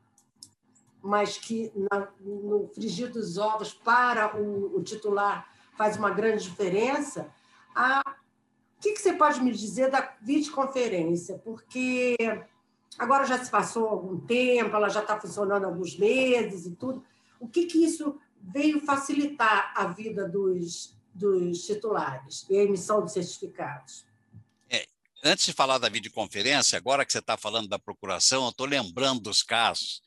mas 1.00 1.38
que 1.38 1.72
na, 1.74 2.08
no 2.20 2.68
frigir 2.74 3.10
dos 3.10 3.38
ovos 3.38 3.72
para 3.72 4.36
o, 4.36 4.76
o 4.76 4.82
titular 4.82 5.48
faz 5.76 5.96
uma 5.96 6.10
grande 6.10 6.42
diferença, 6.42 7.32
a 7.74 8.02
o 8.78 8.80
que, 8.80 8.92
que 8.92 9.00
você 9.00 9.12
pode 9.12 9.42
me 9.42 9.50
dizer 9.50 9.90
da 9.90 10.14
videoconferência? 10.22 11.36
Porque 11.38 12.16
agora 12.96 13.26
já 13.26 13.44
se 13.44 13.50
passou 13.50 13.88
algum 13.88 14.20
tempo, 14.20 14.74
ela 14.74 14.88
já 14.88 15.00
está 15.00 15.20
funcionando 15.20 15.64
alguns 15.64 15.98
meses 15.98 16.64
e 16.64 16.76
tudo. 16.76 17.04
O 17.40 17.48
que, 17.48 17.66
que 17.66 17.84
isso 17.84 18.20
veio 18.40 18.80
facilitar 18.80 19.72
a 19.76 19.88
vida 19.88 20.28
dos, 20.28 20.96
dos 21.12 21.66
titulares 21.66 22.46
e 22.48 22.56
a 22.56 22.62
emissão 22.62 23.04
de 23.04 23.12
certificados? 23.12 24.06
É, 24.70 24.86
antes 25.24 25.46
de 25.46 25.52
falar 25.52 25.78
da 25.78 25.88
videoconferência, 25.88 26.76
agora 26.76 27.04
que 27.04 27.12
você 27.12 27.18
está 27.18 27.36
falando 27.36 27.68
da 27.68 27.80
procuração, 27.80 28.44
eu 28.44 28.50
estou 28.50 28.66
lembrando 28.66 29.22
dos 29.22 29.42
casos. 29.42 30.02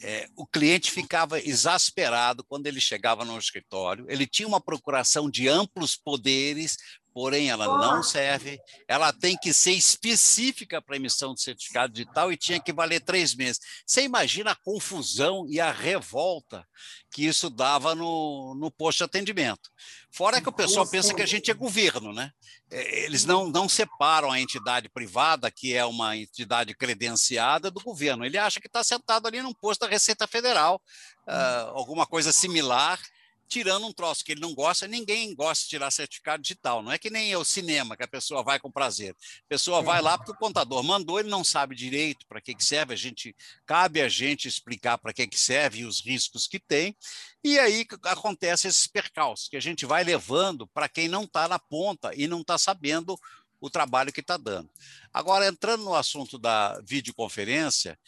É, 0.00 0.28
o 0.36 0.46
cliente 0.46 0.92
ficava 0.92 1.40
exasperado 1.40 2.44
quando 2.44 2.68
ele 2.68 2.80
chegava 2.80 3.24
no 3.24 3.36
escritório. 3.36 4.06
Ele 4.08 4.24
tinha 4.24 4.46
uma 4.46 4.60
procuração 4.60 5.28
de 5.28 5.48
amplos 5.48 5.96
poderes 5.96 6.76
porém 7.18 7.50
ela 7.50 7.66
não 7.66 8.00
serve, 8.00 8.60
ela 8.86 9.12
tem 9.12 9.36
que 9.36 9.52
ser 9.52 9.72
específica 9.72 10.80
para 10.80 10.94
emissão 10.94 11.34
de 11.34 11.42
certificado 11.42 11.92
digital 11.92 12.30
e 12.30 12.36
tinha 12.36 12.60
que 12.60 12.72
valer 12.72 13.00
três 13.00 13.34
meses. 13.34 13.58
Você 13.84 14.04
imagina 14.04 14.52
a 14.52 14.54
confusão 14.54 15.44
e 15.50 15.58
a 15.58 15.72
revolta 15.72 16.64
que 17.10 17.26
isso 17.26 17.50
dava 17.50 17.92
no, 17.92 18.54
no 18.54 18.70
posto 18.70 18.98
de 18.98 19.04
atendimento. 19.04 19.68
Fora 20.12 20.40
que 20.40 20.48
o 20.48 20.52
pessoal 20.52 20.86
pensa 20.86 21.12
que 21.12 21.20
a 21.20 21.26
gente 21.26 21.50
é 21.50 21.54
governo, 21.54 22.12
né? 22.12 22.30
É, 22.70 23.06
eles 23.06 23.24
não, 23.24 23.48
não 23.48 23.68
separam 23.68 24.30
a 24.30 24.40
entidade 24.40 24.88
privada, 24.88 25.50
que 25.50 25.74
é 25.74 25.84
uma 25.84 26.16
entidade 26.16 26.72
credenciada, 26.72 27.68
do 27.68 27.80
governo. 27.80 28.24
Ele 28.24 28.38
acha 28.38 28.60
que 28.60 28.68
está 28.68 28.84
sentado 28.84 29.26
ali 29.26 29.42
num 29.42 29.52
posto 29.52 29.80
da 29.80 29.88
Receita 29.88 30.24
Federal, 30.28 30.80
uh, 31.26 31.70
alguma 31.74 32.06
coisa 32.06 32.30
similar, 32.30 33.00
tirando 33.48 33.86
um 33.86 33.92
troço 33.92 34.24
que 34.24 34.32
ele 34.32 34.40
não 34.40 34.54
gosta, 34.54 34.86
ninguém 34.86 35.34
gosta 35.34 35.64
de 35.64 35.70
tirar 35.70 35.90
certificado 35.90 36.42
digital. 36.42 36.82
Não 36.82 36.92
é 36.92 36.98
que 36.98 37.10
nem 37.10 37.34
o 37.34 37.44
cinema, 37.44 37.96
que 37.96 38.02
a 38.02 38.08
pessoa 38.08 38.42
vai 38.42 38.60
com 38.60 38.70
prazer. 38.70 39.12
A 39.12 39.48
pessoa 39.48 39.82
vai 39.82 40.02
lá 40.02 40.18
porque 40.18 40.32
o 40.32 40.36
contador 40.36 40.82
mandou, 40.82 41.18
ele 41.18 41.28
não 41.28 41.42
sabe 41.42 41.74
direito 41.74 42.26
para 42.26 42.40
que, 42.40 42.54
que 42.54 42.64
serve, 42.64 42.92
a 42.92 42.96
gente 42.96 43.34
cabe 43.66 44.00
a 44.00 44.08
gente 44.08 44.46
explicar 44.46 44.98
para 44.98 45.12
que, 45.12 45.26
que 45.26 45.38
serve 45.38 45.80
e 45.80 45.84
os 45.84 46.00
riscos 46.00 46.46
que 46.46 46.60
tem. 46.60 46.94
E 47.42 47.58
aí 47.58 47.86
acontece 48.04 48.68
esses 48.68 48.86
percalços 48.86 49.48
que 49.48 49.56
a 49.56 49.60
gente 49.60 49.86
vai 49.86 50.04
levando 50.04 50.66
para 50.66 50.88
quem 50.88 51.08
não 51.08 51.24
está 51.24 51.48
na 51.48 51.58
ponta 51.58 52.12
e 52.14 52.28
não 52.28 52.42
está 52.42 52.58
sabendo 52.58 53.18
o 53.60 53.70
trabalho 53.70 54.12
que 54.12 54.20
está 54.20 54.36
dando. 54.36 54.70
Agora, 55.12 55.48
entrando 55.48 55.84
no 55.84 55.94
assunto 55.94 56.38
da 56.38 56.80
videoconferência, 56.84 57.98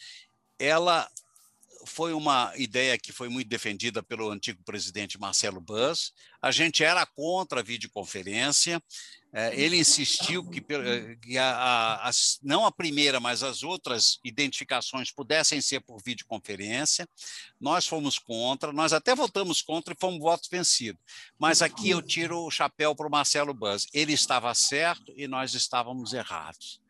ela 0.57 1.09
foi 1.85 2.13
uma 2.13 2.53
ideia 2.55 2.97
que 2.97 3.11
foi 3.11 3.29
muito 3.29 3.47
defendida 3.47 4.01
pelo 4.01 4.29
antigo 4.29 4.61
presidente 4.63 5.19
Marcelo 5.19 5.61
Buzz. 5.61 6.13
A 6.41 6.51
gente 6.51 6.83
era 6.83 7.05
contra 7.05 7.59
a 7.59 7.63
videoconferência. 7.63 8.81
É, 9.33 9.55
ele 9.57 9.77
insistiu 9.77 10.43
que, 10.49 10.59
eh, 10.73 11.15
que 11.21 11.37
a, 11.37 12.07
a, 12.07 12.11
não 12.43 12.65
a 12.65 12.71
primeira, 12.71 13.17
mas 13.19 13.43
as 13.43 13.63
outras 13.63 14.19
identificações 14.25 15.09
pudessem 15.09 15.61
ser 15.61 15.79
por 15.79 16.01
videoconferência. 16.03 17.07
Nós 17.59 17.87
fomos 17.87 18.19
contra, 18.19 18.73
nós 18.73 18.91
até 18.91 19.15
votamos 19.15 19.61
contra 19.61 19.93
e 19.93 19.97
fomos 19.99 20.19
votos 20.19 20.49
vencidos. 20.49 21.01
Mas 21.39 21.61
aqui 21.61 21.89
eu 21.89 22.01
tiro 22.01 22.45
o 22.45 22.51
chapéu 22.51 22.93
para 22.93 23.07
o 23.07 23.11
Marcelo 23.11 23.53
Buzz. 23.53 23.87
Ele 23.93 24.11
estava 24.11 24.53
certo 24.53 25.13
e 25.15 25.27
nós 25.27 25.53
estávamos 25.53 26.11
errados 26.11 26.81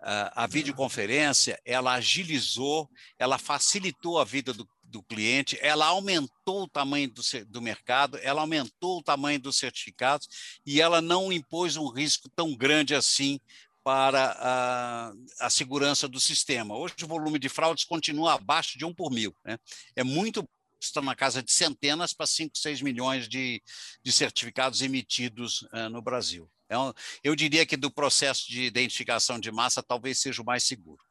a 0.00 0.46
videoconferência 0.46 1.60
ela 1.64 1.94
agilizou, 1.94 2.88
ela 3.18 3.36
facilitou 3.36 4.18
a 4.18 4.24
vida 4.24 4.52
do, 4.52 4.68
do 4.82 5.02
cliente, 5.02 5.58
ela 5.60 5.86
aumentou 5.86 6.62
o 6.62 6.68
tamanho 6.68 7.10
do, 7.10 7.22
do, 7.46 7.60
mercado, 7.60 8.18
ela 8.22 8.40
aumentou 8.40 8.98
o 8.98 9.02
tamanho 9.02 9.40
dos 9.40 9.56
certificados 9.56 10.28
e 10.64 10.80
ela 10.80 11.00
não 11.00 11.32
impôs 11.32 11.76
um 11.76 11.88
risco 11.88 12.28
tão 12.34 12.54
grande 12.54 12.94
assim 12.94 13.40
para 13.82 14.36
a, 14.38 15.12
a 15.40 15.50
segurança 15.50 16.06
do 16.06 16.20
sistema. 16.20 16.76
Hoje 16.76 16.94
o 17.02 17.06
volume 17.06 17.38
de 17.38 17.48
fraudes 17.48 17.84
continua 17.84 18.34
abaixo 18.34 18.78
de 18.78 18.84
um 18.84 18.94
por 18.94 19.10
mil. 19.10 19.34
Né? 19.44 19.58
É 19.96 20.04
muito 20.04 20.48
está 20.80 21.02
na 21.02 21.16
casa 21.16 21.42
de 21.42 21.52
centenas 21.52 22.12
para 22.12 22.26
5, 22.26 22.56
6 22.56 22.82
milhões 22.82 23.28
de, 23.28 23.60
de 24.02 24.12
certificados 24.12 24.80
emitidos 24.80 25.62
uh, 25.62 25.88
no 25.90 26.00
Brasil. 26.00 26.48
É 26.68 26.78
um, 26.78 26.92
eu 27.24 27.34
diria 27.34 27.64
que 27.64 27.76
do 27.76 27.90
processo 27.90 28.48
de 28.48 28.62
identificação 28.62 29.38
de 29.38 29.50
massa 29.50 29.82
talvez 29.82 30.18
seja 30.18 30.42
o 30.42 30.44
mais 30.44 30.64
seguro. 30.64 31.02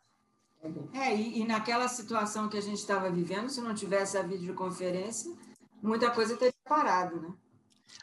É, 0.93 1.15
e, 1.15 1.39
e 1.41 1.45
naquela 1.45 1.87
situação 1.87 2.49
que 2.49 2.57
a 2.57 2.61
gente 2.61 2.77
estava 2.77 3.09
vivendo, 3.09 3.49
se 3.49 3.61
não 3.61 3.73
tivesse 3.73 4.17
a 4.17 4.21
videoconferência, 4.21 5.31
muita 5.81 6.11
coisa 6.11 6.35
teria 6.35 6.53
parado, 6.67 7.21
né? 7.21 7.33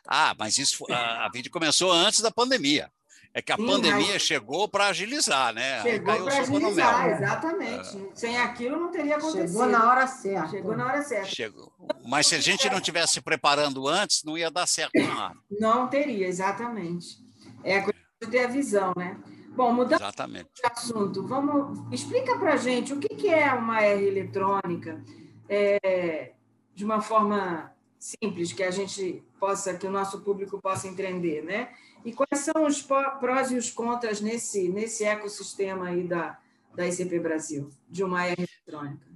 Ah, 0.06 0.34
mas 0.38 0.58
isso 0.58 0.84
a, 0.90 1.26
a 1.26 1.28
vídeo 1.28 1.50
começou 1.50 1.92
antes 1.92 2.20
da 2.20 2.30
pandemia. 2.30 2.90
É 3.36 3.42
que 3.42 3.52
a 3.52 3.56
Sim, 3.56 3.66
pandemia 3.66 4.16
chegou 4.16 4.68
para 4.68 4.86
agilizar, 4.86 5.52
né? 5.52 5.82
Chegou 5.82 6.24
para 6.24 6.38
agilizar, 6.38 7.08
exatamente. 7.08 7.98
É. 7.98 8.14
Sem 8.14 8.38
aquilo 8.38 8.78
não 8.78 8.92
teria 8.92 9.16
acontecido. 9.16 9.48
Chegou 9.48 9.66
na 9.66 9.90
hora 9.90 10.06
certa. 10.06 10.48
Chegou 10.50 10.76
na 10.76 10.86
hora 10.86 11.02
certa. 11.02 11.28
Chegou. 11.28 11.72
Mas 12.06 12.28
se 12.28 12.36
a 12.36 12.40
gente 12.40 12.70
não 12.70 12.80
tivesse 12.80 13.14
se 13.14 13.20
preparando 13.20 13.88
antes, 13.88 14.22
não 14.22 14.38
ia 14.38 14.52
dar 14.52 14.68
certo 14.68 14.96
nada. 15.00 15.34
Não 15.50 15.88
teria, 15.88 16.28
exatamente. 16.28 17.23
É 17.64 17.78
a 17.78 17.82
coisa 17.82 17.98
de 18.22 18.30
ter 18.30 18.44
a 18.44 18.48
visão, 18.48 18.92
né? 18.96 19.18
Bom, 19.56 19.72
mudando 19.72 20.00
exatamente. 20.00 20.48
de 20.54 20.66
assunto, 20.66 21.26
vamos 21.26 21.80
explica 21.92 22.36
para 22.38 22.54
a 22.54 22.56
gente 22.56 22.92
o 22.92 22.98
que 22.98 23.28
é 23.28 23.52
uma 23.52 23.80
R 23.82 24.06
eletrônica 24.06 25.02
é, 25.48 26.32
de 26.74 26.84
uma 26.84 27.00
forma 27.00 27.72
simples 27.98 28.52
que 28.52 28.62
a 28.62 28.70
gente 28.70 29.24
possa, 29.38 29.74
que 29.74 29.86
o 29.86 29.90
nosso 29.90 30.20
público 30.20 30.60
possa 30.60 30.88
entender, 30.88 31.42
né? 31.42 31.72
E 32.04 32.12
quais 32.12 32.40
são 32.40 32.66
os 32.66 32.82
prós 32.82 33.50
e 33.50 33.56
os 33.56 33.70
contras 33.70 34.20
nesse, 34.20 34.68
nesse 34.68 35.04
ecossistema 35.04 35.86
aí 35.88 36.02
da, 36.02 36.38
da 36.74 36.86
ICP 36.86 37.18
Brasil, 37.20 37.70
de 37.88 38.04
uma 38.04 38.26
R 38.26 38.36
eletrônica? 38.36 39.13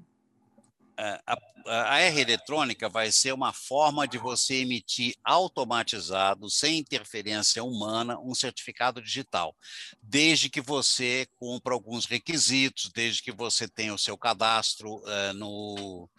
A, 0.99 1.39
a 1.67 2.01
R 2.01 2.21
eletrônica 2.21 2.89
vai 2.89 3.13
ser 3.13 3.33
uma 3.33 3.53
forma 3.53 4.07
de 4.07 4.19
você 4.19 4.57
emitir 4.57 5.15
automatizado, 5.23 6.51
sem 6.51 6.79
interferência 6.79 7.63
humana, 7.63 8.19
um 8.19 8.35
certificado 8.35 9.01
digital, 9.01 9.55
desde 10.03 10.51
que 10.51 10.61
você 10.61 11.29
cumpra 11.37 11.73
alguns 11.73 12.05
requisitos, 12.05 12.91
desde 12.93 13.23
que 13.23 13.31
você 13.31 13.69
tenha 13.69 13.95
o 13.95 13.99
seu 13.99 14.19
cadastro 14.19 14.97
uh, 14.97 15.33
no, 15.35 16.11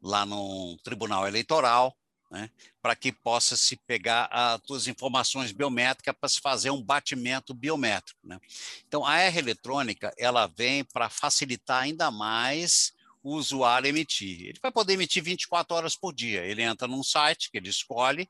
lá 0.00 0.24
no 0.24 0.78
Tribunal 0.82 1.28
Eleitoral, 1.28 1.94
né, 2.30 2.50
para 2.80 2.96
que 2.96 3.12
possa 3.12 3.56
se 3.56 3.76
pegar 3.76 4.28
as 4.32 4.60
suas 4.66 4.88
informações 4.88 5.52
biométricas 5.52 6.14
para 6.18 6.28
se 6.28 6.40
fazer 6.40 6.70
um 6.70 6.82
batimento 6.82 7.52
biométrico. 7.52 8.18
Né? 8.24 8.40
Então, 8.88 9.04
a 9.04 9.18
R 9.18 9.38
eletrônica 9.38 10.12
ela 10.16 10.46
vem 10.46 10.82
para 10.82 11.10
facilitar 11.10 11.82
ainda 11.82 12.10
mais 12.10 12.92
o 13.24 13.34
usuário 13.36 13.88
emitir. 13.88 14.48
Ele 14.48 14.58
vai 14.62 14.70
poder 14.70 14.92
emitir 14.92 15.24
24 15.24 15.74
horas 15.74 15.96
por 15.96 16.14
dia. 16.14 16.44
Ele 16.44 16.62
entra 16.62 16.86
num 16.86 17.02
site 17.02 17.50
que 17.50 17.56
ele 17.56 17.70
escolhe, 17.70 18.28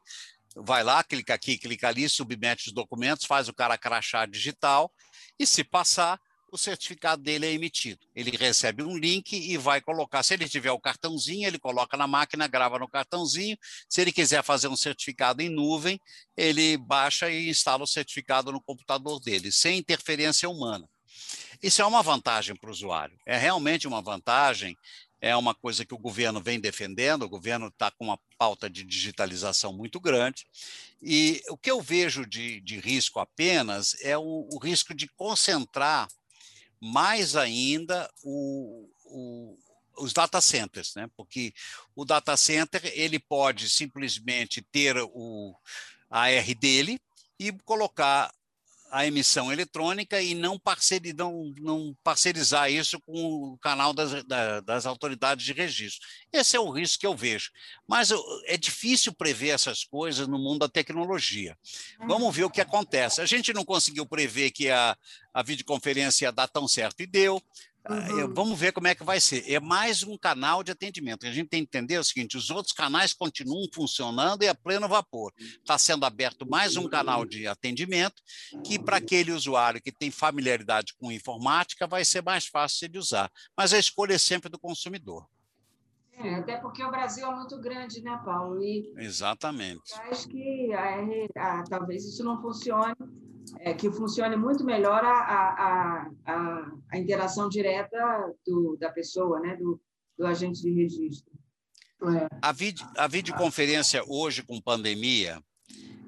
vai 0.56 0.84
lá, 0.84 1.02
clica 1.02 1.34
aqui, 1.34 1.58
clica 1.58 1.88
ali, 1.88 2.08
submete 2.08 2.68
os 2.68 2.72
documentos, 2.72 3.26
faz 3.26 3.48
o 3.48 3.52
cara 3.52 3.76
crachar 3.76 4.30
digital 4.30 4.90
e, 5.38 5.44
se 5.44 5.64
passar, 5.64 6.20
o 6.52 6.56
certificado 6.56 7.20
dele 7.20 7.46
é 7.46 7.52
emitido. 7.52 8.06
Ele 8.14 8.30
recebe 8.36 8.84
um 8.84 8.96
link 8.96 9.32
e 9.32 9.56
vai 9.56 9.80
colocar. 9.80 10.22
Se 10.22 10.34
ele 10.34 10.48
tiver 10.48 10.70
o 10.70 10.78
cartãozinho, 10.78 11.48
ele 11.48 11.58
coloca 11.58 11.96
na 11.96 12.06
máquina, 12.06 12.46
grava 12.46 12.78
no 12.78 12.88
cartãozinho. 12.88 13.58
Se 13.88 14.00
ele 14.00 14.12
quiser 14.12 14.44
fazer 14.44 14.68
um 14.68 14.76
certificado 14.76 15.42
em 15.42 15.48
nuvem, 15.48 16.00
ele 16.36 16.76
baixa 16.76 17.28
e 17.28 17.48
instala 17.48 17.82
o 17.82 17.88
certificado 17.88 18.52
no 18.52 18.62
computador 18.62 19.18
dele, 19.18 19.50
sem 19.50 19.78
interferência 19.78 20.48
humana. 20.48 20.88
Isso 21.62 21.82
é 21.82 21.84
uma 21.84 22.02
vantagem 22.02 22.54
para 22.54 22.68
o 22.68 22.72
usuário. 22.72 23.18
É 23.26 23.36
realmente 23.36 23.86
uma 23.86 24.02
vantagem. 24.02 24.76
É 25.20 25.34
uma 25.34 25.54
coisa 25.54 25.86
que 25.86 25.94
o 25.94 25.98
governo 25.98 26.40
vem 26.40 26.60
defendendo. 26.60 27.22
O 27.22 27.28
governo 27.28 27.68
está 27.68 27.90
com 27.90 28.04
uma 28.04 28.18
pauta 28.38 28.68
de 28.68 28.84
digitalização 28.84 29.72
muito 29.72 29.98
grande. 29.98 30.46
E 31.00 31.42
o 31.48 31.56
que 31.56 31.70
eu 31.70 31.80
vejo 31.80 32.26
de, 32.26 32.60
de 32.60 32.78
risco 32.78 33.18
apenas 33.18 33.96
é 34.02 34.16
o, 34.18 34.48
o 34.52 34.58
risco 34.58 34.94
de 34.94 35.08
concentrar 35.08 36.08
mais 36.80 37.34
ainda 37.34 38.10
o, 38.22 38.90
o, 39.06 39.58
os 39.96 40.12
data 40.12 40.40
centers, 40.40 40.94
né? 40.94 41.08
porque 41.16 41.54
o 41.94 42.04
data 42.04 42.36
center 42.36 42.82
ele 42.94 43.18
pode 43.18 43.68
simplesmente 43.70 44.60
ter 44.60 44.96
o 44.98 45.54
AR 46.10 46.54
dele 46.54 47.00
e 47.38 47.52
colocar 47.64 48.30
a 48.94 49.04
emissão 49.04 49.52
eletrônica 49.52 50.22
e 50.22 50.34
não, 50.34 50.56
não, 51.16 51.52
não 51.60 51.96
parcerizar 52.04 52.70
isso 52.70 53.00
com 53.00 53.52
o 53.52 53.58
canal 53.58 53.92
das, 53.92 54.22
das 54.64 54.86
autoridades 54.86 55.44
de 55.44 55.52
registro. 55.52 56.06
Esse 56.32 56.56
é 56.56 56.60
o 56.60 56.70
risco 56.70 57.00
que 57.00 57.06
eu 57.06 57.16
vejo. 57.16 57.50
Mas 57.88 58.10
é 58.44 58.56
difícil 58.56 59.12
prever 59.12 59.48
essas 59.48 59.82
coisas 59.82 60.28
no 60.28 60.38
mundo 60.38 60.60
da 60.60 60.68
tecnologia. 60.68 61.58
Vamos 62.06 62.36
ver 62.36 62.44
o 62.44 62.50
que 62.50 62.60
acontece. 62.60 63.20
A 63.20 63.26
gente 63.26 63.52
não 63.52 63.64
conseguiu 63.64 64.06
prever 64.06 64.52
que 64.52 64.70
a, 64.70 64.96
a 65.32 65.42
videoconferência 65.42 66.26
ia 66.26 66.32
dar 66.32 66.46
tão 66.46 66.68
certo 66.68 67.00
e 67.00 67.06
deu. 67.06 67.42
Uhum. 67.88 68.32
Vamos 68.32 68.58
ver 68.58 68.72
como 68.72 68.86
é 68.86 68.94
que 68.94 69.04
vai 69.04 69.20
ser. 69.20 69.44
É 69.50 69.60
mais 69.60 70.02
um 70.02 70.16
canal 70.16 70.62
de 70.62 70.72
atendimento. 70.72 71.26
A 71.26 71.30
gente 71.30 71.48
tem 71.48 71.62
que 71.66 71.76
entender 71.76 71.98
o 71.98 72.04
seguinte: 72.04 72.36
os 72.36 72.48
outros 72.50 72.72
canais 72.72 73.12
continuam 73.12 73.66
funcionando 73.72 74.42
e 74.42 74.48
a 74.48 74.54
pleno 74.54 74.88
vapor. 74.88 75.32
Está 75.38 75.76
sendo 75.76 76.06
aberto 76.06 76.48
mais 76.48 76.76
um 76.76 76.88
canal 76.88 77.26
de 77.26 77.46
atendimento 77.46 78.22
que, 78.64 78.78
para 78.78 78.96
aquele 78.96 79.32
usuário 79.32 79.82
que 79.82 79.92
tem 79.92 80.10
familiaridade 80.10 80.94
com 80.98 81.12
informática, 81.12 81.86
vai 81.86 82.04
ser 82.04 82.22
mais 82.22 82.46
fácil 82.46 82.88
de 82.88 82.98
usar. 82.98 83.30
Mas 83.56 83.74
a 83.74 83.78
escolha 83.78 84.14
é 84.14 84.18
sempre 84.18 84.48
do 84.48 84.58
consumidor. 84.58 85.26
É, 86.16 86.36
até 86.36 86.56
porque 86.56 86.82
o 86.82 86.90
Brasil 86.90 87.26
é 87.26 87.34
muito 87.34 87.58
grande, 87.60 88.00
né, 88.00 88.18
Paulo? 88.24 88.62
E 88.62 88.94
Exatamente. 88.96 89.92
Acho 90.10 90.28
que 90.28 90.72
a, 90.72 91.00
a, 91.36 91.64
talvez 91.64 92.04
isso 92.04 92.24
não 92.24 92.40
funcione 92.40 92.94
é, 93.60 93.74
que 93.74 93.90
funcione 93.90 94.36
muito 94.36 94.64
melhor 94.64 95.04
a, 95.04 95.12
a, 95.12 96.10
a, 96.26 96.72
a 96.90 96.98
interação 96.98 97.48
direta 97.48 97.98
do, 98.46 98.76
da 98.78 98.90
pessoa, 98.90 99.40
né, 99.40 99.56
do, 99.56 99.80
do 100.18 100.26
agente 100.26 100.60
de 100.62 100.70
registro. 100.72 101.32
É. 102.02 102.28
A, 102.42 102.52
vid, 102.52 102.80
a 102.96 103.06
videoconferência 103.06 104.02
hoje, 104.06 104.42
com 104.42 104.60
pandemia, 104.60 105.42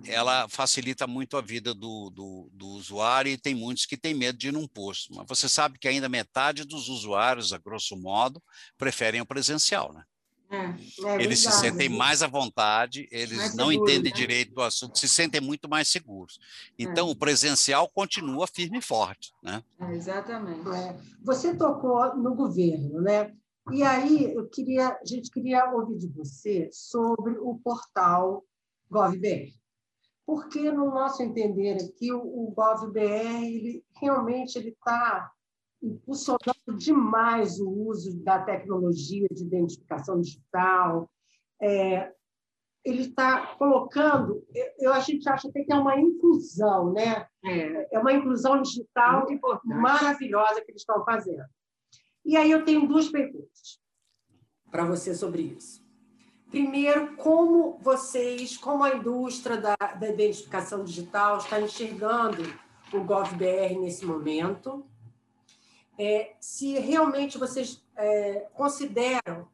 ela 0.04 0.48
facilita 0.48 1.06
muito 1.06 1.36
a 1.36 1.40
vida 1.40 1.74
do, 1.74 2.10
do, 2.10 2.50
do, 2.52 2.68
usuário 2.68 3.30
e 3.30 3.38
tem 3.38 3.54
muitos 3.54 3.86
que 3.86 3.96
têm 3.96 4.14
medo 4.14 4.38
de 4.38 4.48
ir 4.48 4.52
num 4.52 4.68
posto. 4.68 5.14
Mas 5.14 5.26
você 5.26 5.48
sabe 5.48 5.78
que 5.78 5.88
ainda 5.88 6.08
metade 6.08 6.64
dos 6.64 6.88
usuários, 6.88 7.52
a 7.52 7.58
grosso 7.58 7.96
modo, 7.96 8.42
preferem 8.76 9.20
o 9.20 9.26
presencial, 9.26 9.92
né? 9.92 10.04
É, 10.48 10.56
é 10.56 11.14
eles 11.22 11.42
verdade. 11.42 11.42
se 11.42 11.52
sentem 11.52 11.88
mais 11.88 12.22
à 12.22 12.26
vontade, 12.26 13.08
eles 13.10 13.36
mais 13.36 13.54
não 13.54 13.68
seguro, 13.68 13.90
entendem 13.90 14.12
né? 14.12 14.16
direito 14.16 14.54
do 14.54 14.62
assunto, 14.62 14.98
se 14.98 15.08
sentem 15.08 15.40
muito 15.40 15.68
mais 15.68 15.88
seguros. 15.88 16.38
Então, 16.78 17.08
é. 17.08 17.10
o 17.10 17.16
presencial 17.16 17.88
continua 17.88 18.46
firme 18.46 18.78
e 18.78 18.82
forte. 18.82 19.32
Né? 19.42 19.62
É, 19.80 19.92
exatamente. 19.94 20.68
É. 20.68 20.96
Você 21.22 21.54
tocou 21.56 22.16
no 22.16 22.34
governo, 22.34 23.00
né? 23.00 23.34
E 23.72 23.82
aí 23.82 24.32
eu 24.32 24.48
queria, 24.48 24.90
a 24.90 25.04
gente 25.04 25.30
queria 25.30 25.68
ouvir 25.72 25.98
de 25.98 26.06
você 26.06 26.68
sobre 26.72 27.36
o 27.38 27.58
portal 27.58 28.44
GovBR. 28.88 29.52
Porque, 30.24 30.70
no 30.70 30.86
nosso 30.86 31.22
entender 31.22 31.76
aqui, 31.82 32.12
o, 32.12 32.18
o 32.18 32.52
GovBR 32.52 33.44
ele, 33.44 33.84
realmente 34.00 34.56
ele 34.56 34.70
está 34.70 35.32
impulsionando 35.86 36.76
demais 36.76 37.60
o 37.60 37.68
uso 37.68 38.16
da 38.22 38.40
tecnologia 38.42 39.26
de 39.30 39.42
identificação 39.42 40.20
digital. 40.20 41.10
É, 41.60 42.12
ele 42.84 43.02
está 43.02 43.56
colocando, 43.56 44.46
eu, 44.78 44.92
a 44.92 45.00
gente 45.00 45.28
acha 45.28 45.48
até 45.48 45.64
que 45.64 45.72
é 45.72 45.76
uma 45.76 45.98
inclusão, 45.98 46.92
né? 46.92 47.26
É, 47.44 47.96
é 47.96 47.98
uma 47.98 48.12
inclusão 48.12 48.62
digital 48.62 49.26
maravilhosa 49.64 50.60
que 50.60 50.70
eles 50.70 50.82
estão 50.82 51.04
fazendo. 51.04 51.44
E 52.24 52.36
aí 52.36 52.50
eu 52.50 52.64
tenho 52.64 52.86
duas 52.86 53.08
perguntas 53.08 53.80
para 54.70 54.84
você 54.84 55.14
sobre 55.14 55.42
isso. 55.42 55.84
Primeiro, 56.50 57.16
como 57.16 57.78
vocês, 57.78 58.56
como 58.56 58.84
a 58.84 58.94
indústria 58.94 59.56
da, 59.56 59.74
da 59.76 60.08
identificação 60.08 60.84
digital 60.84 61.38
está 61.38 61.60
enxergando 61.60 62.42
o 62.92 63.00
GovBR 63.00 63.78
nesse 63.80 64.06
momento? 64.06 64.86
É, 65.98 66.34
se 66.40 66.78
realmente 66.78 67.38
vocês 67.38 67.82
é, 67.96 68.46
consideram 68.54 69.48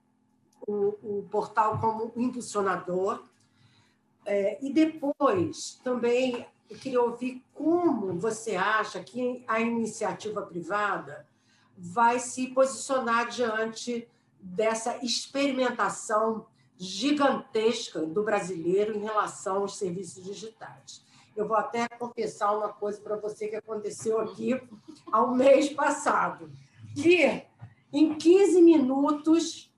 o, 0.67 1.19
o, 1.19 1.29
portal 1.31 1.79
como 1.79 2.13
impulsionador. 2.17 3.25
É, 4.25 4.59
e 4.65 4.73
depois, 4.73 5.81
também, 5.83 6.47
eu 6.71 6.79
queria 6.79 7.03
ouvir 7.03 7.43
como 7.55 8.19
você 8.19 8.57
acha 8.57 9.03
que 9.03 9.45
a 9.47 9.61
iniciativa 9.61 10.43
privada 10.43 11.27
vai 11.77 12.19
se 12.19 12.49
posicionar 12.49 13.29
diante 13.29 14.09
dessa 14.41 15.05
experimentação 15.05 16.47
gigantesca 16.77 18.01
do 18.05 18.23
brasileiro 18.23 18.97
em 18.97 19.01
relação 19.01 19.59
aos 19.59 19.77
serviços 19.77 20.25
digitais. 20.25 21.03
Eu 21.37 21.49
vou 21.49 21.57
até 21.57 21.89
confessar 21.89 22.57
uma 22.57 22.69
coisa 22.69 23.01
para 23.01 23.17
você 23.17 23.49
que 23.49 23.57
aconteceu 23.57 24.21
aqui 24.21 24.61
ao 25.11 25.35
mês 25.35 25.73
passado, 25.73 26.51
que 26.95 27.45
em 27.93 28.15
15 28.15 28.61
minutos, 28.61 29.73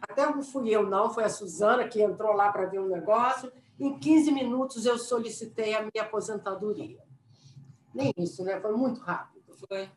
até 0.00 0.26
não 0.26 0.42
fui 0.42 0.70
eu 0.70 0.88
não, 0.88 1.10
foi 1.10 1.24
a 1.24 1.28
Suzana 1.28 1.88
que 1.88 2.02
entrou 2.02 2.32
lá 2.32 2.52
para 2.52 2.66
ver 2.66 2.80
um 2.80 2.88
negócio, 2.88 3.52
em 3.78 3.98
15 3.98 4.30
minutos 4.30 4.86
eu 4.86 4.98
solicitei 4.98 5.74
a 5.74 5.80
minha 5.80 6.04
aposentadoria. 6.04 6.98
Nem 7.94 8.12
isso, 8.16 8.44
né? 8.44 8.60
Foi 8.60 8.72
muito 8.72 9.00
rápido. 9.00 9.42
Foi. 9.68 9.88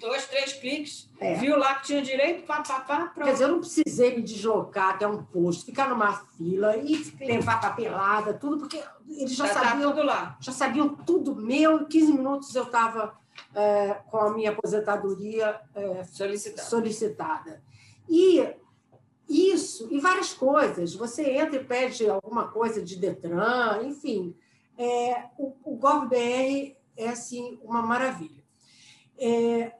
Dois, 0.00 0.26
três 0.26 0.52
cliques, 0.54 1.08
é. 1.18 1.34
viu 1.34 1.58
lá 1.58 1.76
que 1.76 1.86
tinha 1.86 2.02
direito, 2.02 2.46
pá, 2.46 2.62
pá, 2.62 2.80
pá, 2.80 3.06
pronto. 3.06 3.26
Quer 3.26 3.32
dizer, 3.32 3.44
eu 3.44 3.48
não 3.48 3.60
precisei 3.60 4.16
me 4.16 4.22
deslocar 4.22 4.90
até 4.90 5.06
um 5.06 5.22
posto, 5.22 5.64
ficar 5.64 5.88
numa 5.88 6.12
fila 6.36 6.76
e 6.76 7.14
levar 7.20 7.60
papelada, 7.60 8.34
tudo, 8.34 8.58
porque 8.58 8.82
eles 9.08 9.34
já, 9.34 9.46
já 9.46 9.54
tá 9.54 9.60
sabiam. 9.60 9.90
Tá 9.90 9.96
tudo 9.96 10.06
lá. 10.06 10.36
Já 10.40 10.52
sabiam 10.52 10.88
tudo 10.88 11.34
meu. 11.34 11.82
Em 11.82 11.84
15 11.86 12.12
minutos 12.12 12.54
eu 12.54 12.64
estava 12.64 13.16
é, 13.54 13.94
com 14.10 14.18
a 14.18 14.32
minha 14.32 14.50
aposentadoria 14.50 15.60
é, 15.74 16.04
solicitada. 16.04 16.68
solicitada. 16.68 17.62
E 18.08 18.54
isso, 19.28 19.88
e 19.90 19.98
várias 19.98 20.32
coisas. 20.32 20.94
Você 20.94 21.30
entra 21.30 21.56
e 21.56 21.64
pede 21.64 22.08
alguma 22.08 22.48
coisa 22.48 22.82
de 22.82 22.96
Detran, 22.96 23.82
enfim. 23.84 24.36
É, 24.78 25.24
o, 25.38 25.54
o 25.64 25.76
GovBR 25.76 26.76
é 26.96 27.08
assim, 27.08 27.58
uma 27.62 27.82
maravilha. 27.82 28.35
É, 29.18 29.72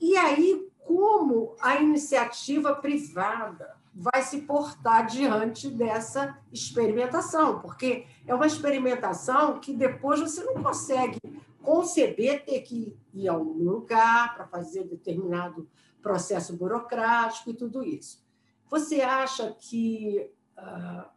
e 0.00 0.16
aí, 0.16 0.68
como 0.84 1.56
a 1.60 1.76
iniciativa 1.76 2.74
privada 2.74 3.76
vai 3.94 4.22
se 4.22 4.42
portar 4.42 5.06
diante 5.06 5.70
dessa 5.70 6.38
experimentação? 6.52 7.60
Porque 7.60 8.06
é 8.26 8.34
uma 8.34 8.46
experimentação 8.46 9.60
que 9.60 9.72
depois 9.72 10.20
você 10.20 10.42
não 10.44 10.62
consegue 10.62 11.18
conceber 11.62 12.44
ter 12.44 12.60
que 12.60 12.96
ir 13.14 13.28
a 13.28 13.32
algum 13.32 13.62
lugar 13.64 14.34
para 14.34 14.46
fazer 14.46 14.84
determinado 14.84 15.68
processo 16.02 16.54
burocrático 16.54 17.50
e 17.50 17.54
tudo 17.54 17.82
isso. 17.82 18.22
Você 18.68 19.00
acha 19.00 19.50
que 19.52 20.30
uh, 20.58 21.08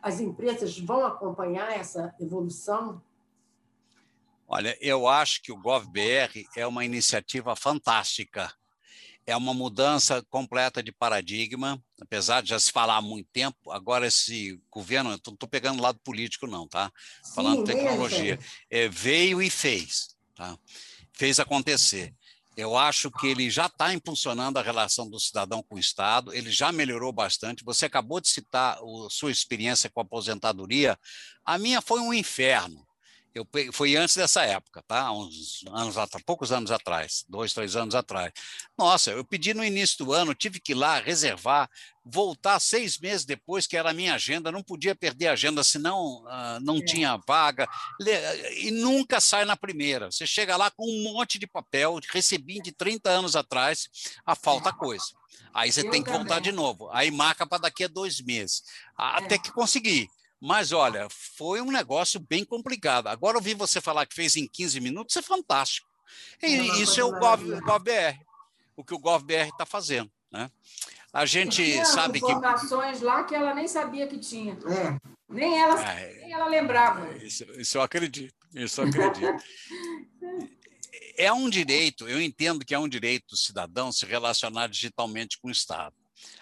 as 0.00 0.20
empresas 0.20 0.78
vão 0.78 1.04
acompanhar 1.04 1.76
essa 1.76 2.14
evolução? 2.20 3.02
Olha, 4.48 4.76
eu 4.80 5.08
acho 5.08 5.42
que 5.42 5.50
o 5.50 5.56
GovBR 5.56 6.46
é 6.56 6.66
uma 6.66 6.84
iniciativa 6.84 7.56
fantástica. 7.56 8.52
É 9.26 9.36
uma 9.36 9.52
mudança 9.52 10.22
completa 10.30 10.80
de 10.80 10.92
paradigma, 10.92 11.82
apesar 12.00 12.42
de 12.42 12.50
já 12.50 12.60
se 12.60 12.70
falar 12.70 12.96
há 12.96 13.02
muito 13.02 13.28
tempo. 13.32 13.72
Agora, 13.72 14.06
esse 14.06 14.60
governo, 14.70 15.10
não 15.10 15.16
estou 15.16 15.48
pegando 15.48 15.82
lado 15.82 15.98
político, 15.98 16.46
não, 16.46 16.68
tá? 16.68 16.92
Falando 17.34 17.58
Sim, 17.58 17.64
tecnologia. 17.64 18.38
É, 18.70 18.88
veio 18.88 19.42
e 19.42 19.50
fez, 19.50 20.16
tá? 20.32 20.56
Fez 21.12 21.40
acontecer. 21.40 22.14
Eu 22.56 22.76
acho 22.76 23.10
que 23.10 23.26
ele 23.26 23.50
já 23.50 23.66
está 23.66 23.92
impulsionando 23.92 24.60
a 24.60 24.62
relação 24.62 25.10
do 25.10 25.18
cidadão 25.18 25.60
com 25.60 25.74
o 25.74 25.78
Estado, 25.78 26.32
ele 26.32 26.50
já 26.50 26.70
melhorou 26.70 27.12
bastante. 27.12 27.64
Você 27.64 27.84
acabou 27.84 28.20
de 28.20 28.28
citar 28.28 28.78
a 28.78 29.10
sua 29.10 29.32
experiência 29.32 29.90
com 29.90 30.00
a 30.00 30.04
aposentadoria. 30.04 30.96
A 31.44 31.58
minha 31.58 31.82
foi 31.82 32.00
um 32.00 32.14
inferno. 32.14 32.85
Eu, 33.36 33.46
foi 33.70 33.94
antes 33.96 34.16
dessa 34.16 34.42
época, 34.44 34.82
tá? 34.88 35.12
Uns 35.12 35.62
anos 35.70 35.94
poucos 36.24 36.50
anos 36.50 36.70
atrás, 36.70 37.22
dois, 37.28 37.52
três 37.52 37.76
anos 37.76 37.94
atrás. 37.94 38.32
Nossa, 38.78 39.10
eu 39.10 39.22
pedi 39.22 39.52
no 39.52 39.62
início 39.62 40.02
do 40.02 40.14
ano, 40.14 40.34
tive 40.34 40.58
que 40.58 40.72
ir 40.72 40.74
lá 40.74 40.98
reservar, 40.98 41.68
voltar 42.02 42.58
seis 42.58 42.98
meses 42.98 43.26
depois, 43.26 43.66
que 43.66 43.76
era 43.76 43.90
a 43.90 43.92
minha 43.92 44.14
agenda, 44.14 44.50
não 44.50 44.62
podia 44.62 44.94
perder 44.94 45.26
a 45.26 45.32
agenda, 45.32 45.62
senão 45.62 46.24
uh, 46.24 46.60
não 46.62 46.78
é. 46.78 46.84
tinha 46.86 47.20
vaga, 47.28 47.68
e 48.56 48.70
nunca 48.70 49.20
sai 49.20 49.44
na 49.44 49.54
primeira. 49.54 50.10
Você 50.10 50.26
chega 50.26 50.56
lá 50.56 50.70
com 50.70 50.88
um 50.88 51.02
monte 51.02 51.38
de 51.38 51.46
papel, 51.46 52.00
recebi 52.10 52.62
de 52.62 52.72
30 52.72 53.10
anos 53.10 53.36
atrás, 53.36 53.86
a 54.24 54.34
falta 54.34 54.72
coisa. 54.72 55.04
Aí 55.52 55.70
você 55.70 55.86
eu 55.86 55.90
tem 55.90 56.02
que 56.02 56.06
também. 56.06 56.20
voltar 56.20 56.40
de 56.40 56.52
novo. 56.52 56.88
Aí 56.90 57.10
marca 57.10 57.46
para 57.46 57.58
daqui 57.58 57.84
a 57.84 57.88
dois 57.88 58.18
meses, 58.22 58.62
até 58.96 59.34
é. 59.34 59.38
que 59.38 59.52
conseguir. 59.52 60.08
Mas 60.40 60.72
olha, 60.72 61.08
foi 61.10 61.60
um 61.60 61.70
negócio 61.70 62.20
bem 62.20 62.44
complicado. 62.44 63.08
Agora 63.08 63.38
ouvi 63.38 63.54
você 63.54 63.80
falar 63.80 64.06
que 64.06 64.14
fez 64.14 64.36
em 64.36 64.46
15 64.46 64.80
minutos, 64.80 65.16
é 65.16 65.22
fantástico. 65.22 65.88
E 66.42 66.82
isso 66.82 67.00
é 67.00 67.04
o 67.04 67.12
Gov, 67.12 67.42
GovBR, 67.62 68.18
o 68.76 68.84
que 68.84 68.94
o 68.94 68.98
GovBR 68.98 69.48
está 69.48 69.64
fazendo. 69.64 70.10
Né? 70.30 70.50
A 71.12 71.24
gente 71.24 71.64
tinha 71.64 71.84
sabe 71.84 72.18
informações 72.18 72.98
que. 72.98 73.04
lá 73.04 73.24
que 73.24 73.34
ela 73.34 73.54
nem 73.54 73.66
sabia 73.66 74.06
que 74.06 74.18
tinha. 74.18 74.52
É. 74.52 75.16
Nem, 75.28 75.60
ela, 75.60 75.82
é, 75.82 76.20
nem 76.20 76.32
ela 76.32 76.46
lembrava. 76.46 77.16
Isso, 77.16 77.44
isso 77.58 77.78
eu 77.78 77.82
acredito. 77.82 78.34
Isso 78.54 78.80
eu 78.80 78.88
acredito. 78.88 79.42
é 81.16 81.32
um 81.32 81.48
direito, 81.48 82.08
eu 82.08 82.20
entendo 82.20 82.64
que 82.64 82.74
é 82.74 82.78
um 82.78 82.88
direito 82.88 83.30
do 83.30 83.36
cidadão 83.36 83.90
se 83.90 84.04
relacionar 84.06 84.68
digitalmente 84.68 85.38
com 85.38 85.48
o 85.48 85.50
Estado. 85.50 85.94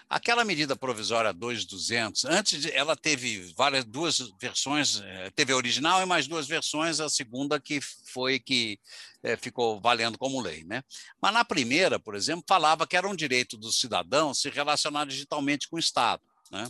Aquela 0.09 0.45
medida 0.45 0.77
provisória 0.77 1.33
2200, 1.33 2.25
antes 2.27 2.63
de, 2.63 2.71
ela 2.73 2.95
teve 2.95 3.53
várias 3.57 3.85
duas 3.85 4.19
versões, 4.41 5.01
eh, 5.01 5.31
teve 5.35 5.53
a 5.53 5.57
original 5.57 6.03
e 6.03 6.07
mais 6.07 6.27
duas 6.27 6.47
versões, 6.47 7.01
a 7.01 7.09
segunda 7.09 7.59
que 7.59 7.81
foi 7.81 8.39
que 8.39 8.79
é, 9.23 9.37
ficou 9.37 9.81
valendo 9.81 10.19
como 10.19 10.41
lei, 10.41 10.63
né? 10.65 10.85
Mas 11.21 11.33
na 11.33 11.45
primeira, 11.45 11.99
por 11.99 12.15
exemplo, 12.15 12.45
falava 12.47 12.87
que 12.87 12.97
era 12.97 13.09
um 13.09 13.17
direito 13.17 13.57
do 13.57 13.73
cidadão 13.73 14.35
se 14.35 14.51
relacionar 14.51 15.07
digitalmente 15.07 15.69
com 15.69 15.77
o 15.77 15.81
Estado. 15.81 16.23
Né? 16.51 16.69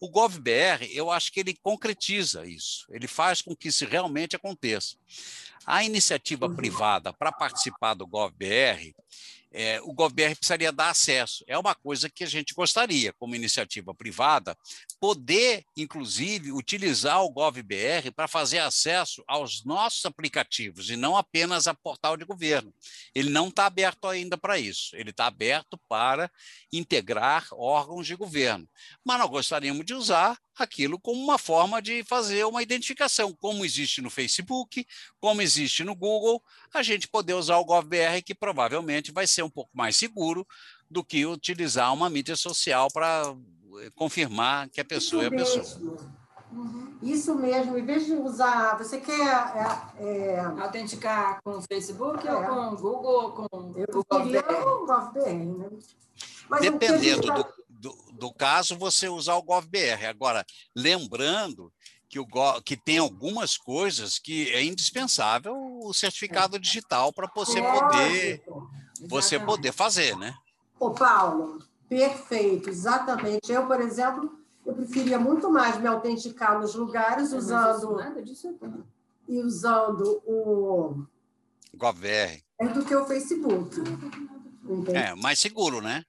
O 0.00 0.08
GovBR, 0.08 0.88
eu 0.92 1.10
acho 1.10 1.32
que 1.32 1.40
ele 1.40 1.58
concretiza 1.62 2.46
isso, 2.46 2.86
ele 2.90 3.08
faz 3.08 3.42
com 3.42 3.54
que 3.54 3.68
isso 3.68 3.84
realmente 3.84 4.36
aconteça. 4.36 4.96
A 5.66 5.82
iniciativa 5.84 6.46
uhum. 6.46 6.54
privada 6.54 7.12
para 7.12 7.32
participar 7.32 7.94
do 7.94 8.06
GovBR, 8.06 8.94
é, 9.56 9.80
o 9.80 9.92
governo 9.94 10.36
precisaria 10.36 10.70
dar 10.70 10.90
acesso. 10.90 11.42
É 11.48 11.56
uma 11.56 11.74
coisa 11.74 12.10
que 12.10 12.22
a 12.22 12.26
gente 12.26 12.52
gostaria, 12.52 13.10
como 13.14 13.34
iniciativa 13.34 13.94
privada, 13.94 14.54
poder, 15.00 15.64
inclusive, 15.74 16.52
utilizar 16.52 17.24
o 17.24 17.30
GovBR 17.30 18.10
para 18.14 18.28
fazer 18.28 18.58
acesso 18.58 19.24
aos 19.26 19.64
nossos 19.64 20.04
aplicativos 20.04 20.90
e 20.90 20.96
não 20.96 21.16
apenas 21.16 21.66
a 21.66 21.72
portal 21.72 22.18
de 22.18 22.26
governo. 22.26 22.72
Ele 23.14 23.30
não 23.30 23.48
está 23.48 23.64
aberto 23.64 24.06
ainda 24.06 24.36
para 24.36 24.58
isso. 24.58 24.94
Ele 24.94 25.08
está 25.08 25.26
aberto 25.26 25.80
para 25.88 26.30
integrar 26.70 27.46
órgãos 27.52 28.06
de 28.06 28.14
governo. 28.14 28.68
Mas 29.02 29.18
nós 29.18 29.30
gostaríamos 29.30 29.86
de 29.86 29.94
usar 29.94 30.38
aquilo 30.56 30.98
como 30.98 31.22
uma 31.22 31.38
forma 31.38 31.80
de 31.82 32.02
fazer 32.04 32.44
uma 32.44 32.62
identificação, 32.62 33.34
como 33.34 33.64
existe 33.64 34.00
no 34.00 34.10
Facebook, 34.10 34.86
como 35.20 35.42
existe 35.42 35.84
no 35.84 35.94
Google, 35.94 36.42
a 36.72 36.82
gente 36.82 37.08
poder 37.08 37.34
usar 37.34 37.58
o 37.58 37.64
GovBR, 37.64 38.22
que 38.24 38.34
provavelmente 38.34 39.12
vai 39.12 39.26
ser 39.26 39.42
um 39.42 39.50
pouco 39.50 39.70
mais 39.74 39.96
seguro 39.96 40.46
do 40.90 41.04
que 41.04 41.26
utilizar 41.26 41.92
uma 41.92 42.08
mídia 42.08 42.36
social 42.36 42.88
para 42.92 43.34
eh, 43.80 43.90
confirmar 43.94 44.68
que 44.70 44.80
a 44.80 44.84
pessoa 44.84 45.24
Isso 45.24 45.34
é 45.34 45.36
a 45.36 45.38
pessoa. 45.38 46.16
Uhum. 46.52 46.96
Isso 47.02 47.34
mesmo, 47.34 47.76
em 47.76 47.84
vez 47.84 48.06
de 48.06 48.14
usar, 48.14 48.78
você 48.78 48.98
quer 48.98 49.12
é, 49.98 50.02
é... 50.02 50.40
autenticar 50.40 51.38
com 51.44 51.58
o 51.58 51.62
Facebook 51.62 52.26
é. 52.26 52.34
ou 52.34 52.44
com 52.44 52.68
o 52.68 52.76
Google 52.76 53.22
ou 53.22 53.32
com 53.32 53.74
Eu 53.76 54.00
o 54.00 54.04
GovBR, 54.86 55.44
né? 55.58 55.68
Mas 56.48 56.60
Dependendo 56.60 57.32
do, 57.32 57.46
do, 57.86 58.12
do, 58.12 58.32
caso, 58.32 58.76
você 58.76 59.08
usar 59.08 59.36
o 59.36 59.42
GovBR. 59.42 60.06
Agora, 60.06 60.44
lembrando 60.74 61.72
que, 62.08 62.18
o, 62.18 62.26
que 62.64 62.76
tem 62.76 62.98
algumas 62.98 63.56
coisas 63.56 64.18
que 64.18 64.50
é 64.50 64.64
indispensável 64.64 65.54
o 65.82 65.92
certificado 65.92 66.58
digital 66.58 67.12
para 67.12 67.30
você 67.34 67.60
poder 67.62 68.42
você 69.08 69.38
poder 69.38 69.72
fazer, 69.72 70.16
né? 70.16 70.34
Ô, 70.80 70.90
Paulo, 70.90 71.62
perfeito, 71.88 72.70
exatamente. 72.70 73.52
Eu, 73.52 73.66
por 73.66 73.80
exemplo, 73.80 74.38
eu 74.64 74.74
preferia 74.74 75.18
muito 75.18 75.50
mais 75.50 75.78
me 75.78 75.86
autenticar 75.86 76.58
nos 76.58 76.74
lugares 76.74 77.32
usando 77.32 77.98
e 79.28 79.38
usando 79.38 80.22
o 80.26 81.04
GovBR 81.74 82.42
do 82.72 82.84
que 82.84 82.96
o 82.96 83.04
Facebook. 83.04 83.80
Entende? 84.64 84.98
É 84.98 85.14
mais 85.14 85.38
seguro, 85.38 85.80
né? 85.80 86.04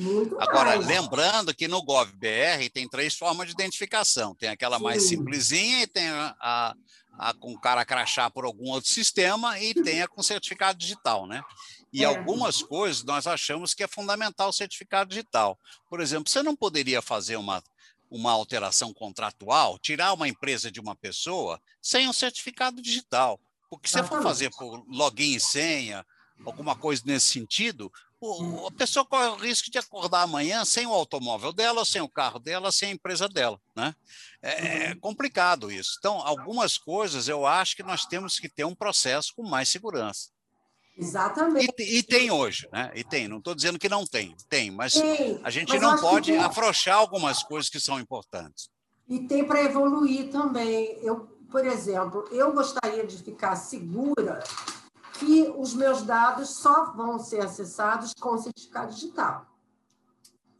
Muito 0.00 0.40
Agora, 0.40 0.76
mais. 0.76 0.86
lembrando 0.86 1.54
que 1.54 1.68
no 1.68 1.82
GovBR 1.82 2.70
tem 2.72 2.88
três 2.88 3.14
formas 3.14 3.48
de 3.48 3.52
identificação. 3.52 4.34
Tem 4.34 4.48
aquela 4.48 4.78
Sim. 4.78 4.82
mais 4.82 5.02
simplesinha 5.02 5.82
e 5.82 5.86
tem 5.86 6.08
a, 6.08 6.34
a, 6.40 6.74
a 7.18 7.34
com 7.34 7.54
cara 7.58 7.84
crachá 7.84 8.30
por 8.30 8.46
algum 8.46 8.70
outro 8.70 8.88
sistema 8.88 9.60
e 9.60 9.74
tem 9.74 10.00
a 10.00 10.08
com 10.08 10.22
certificado 10.22 10.78
digital, 10.78 11.26
né? 11.26 11.42
E 11.92 12.02
é. 12.02 12.06
algumas 12.06 12.62
coisas 12.62 13.04
nós 13.04 13.26
achamos 13.26 13.74
que 13.74 13.82
é 13.82 13.88
fundamental 13.88 14.48
o 14.48 14.52
certificado 14.52 15.10
digital. 15.10 15.58
Por 15.88 16.00
exemplo, 16.00 16.30
você 16.30 16.42
não 16.42 16.56
poderia 16.56 17.02
fazer 17.02 17.36
uma, 17.36 17.62
uma 18.10 18.32
alteração 18.32 18.94
contratual, 18.94 19.78
tirar 19.78 20.14
uma 20.14 20.28
empresa 20.28 20.70
de 20.70 20.80
uma 20.80 20.96
pessoa 20.96 21.60
sem 21.82 22.08
um 22.08 22.12
certificado 22.12 22.80
digital. 22.80 23.38
Porque 23.68 23.86
se 23.86 23.94
você 23.94 24.04
for 24.04 24.22
fazer 24.22 24.50
por 24.50 24.82
login 24.88 25.34
e 25.36 25.40
senha, 25.40 26.06
alguma 26.44 26.74
coisa 26.74 27.02
nesse 27.04 27.28
sentido, 27.28 27.90
a 28.66 28.70
pessoa 28.72 29.04
corre 29.04 29.28
o 29.28 29.36
risco 29.36 29.70
de 29.70 29.78
acordar 29.78 30.22
amanhã 30.22 30.64
sem 30.64 30.86
o 30.86 30.92
automóvel 30.92 31.52
dela, 31.52 31.84
sem 31.84 32.02
o 32.02 32.08
carro 32.08 32.38
dela, 32.38 32.70
sem 32.70 32.90
a 32.90 32.92
empresa 32.92 33.28
dela. 33.28 33.58
Né? 33.74 33.94
É, 34.42 34.88
é 34.88 34.90
uhum. 34.90 35.00
complicado 35.00 35.70
isso. 35.70 35.96
Então, 35.98 36.20
algumas 36.20 36.76
coisas 36.76 37.28
eu 37.28 37.46
acho 37.46 37.74
que 37.74 37.82
nós 37.82 38.04
temos 38.04 38.38
que 38.38 38.48
ter 38.48 38.64
um 38.64 38.74
processo 38.74 39.32
com 39.34 39.42
mais 39.42 39.68
segurança. 39.68 40.28
Exatamente. 40.98 41.74
E, 41.78 41.98
e 41.98 42.02
tem 42.02 42.30
hoje, 42.30 42.68
né? 42.70 42.90
E 42.94 43.02
tem, 43.02 43.26
não 43.26 43.38
estou 43.38 43.54
dizendo 43.54 43.78
que 43.78 43.88
não 43.88 44.04
tem, 44.04 44.36
tem, 44.50 44.70
mas 44.70 44.92
tem, 44.92 45.40
a 45.42 45.48
gente 45.48 45.70
mas 45.70 45.80
não 45.80 45.98
pode 45.98 46.36
afrouxar 46.36 46.96
algumas 46.96 47.42
coisas 47.42 47.70
que 47.70 47.80
são 47.80 47.98
importantes. 47.98 48.68
E 49.08 49.20
tem 49.20 49.42
para 49.44 49.62
evoluir 49.62 50.30
também. 50.30 50.98
Eu, 51.00 51.20
por 51.50 51.64
exemplo, 51.64 52.28
eu 52.30 52.52
gostaria 52.52 53.06
de 53.06 53.16
ficar 53.16 53.56
segura 53.56 54.40
que 55.20 55.52
os 55.58 55.74
meus 55.74 56.02
dados 56.02 56.48
só 56.48 56.92
vão 56.92 57.18
ser 57.18 57.42
acessados 57.42 58.14
com 58.18 58.38
certificado 58.38 58.92
digital. 58.94 59.46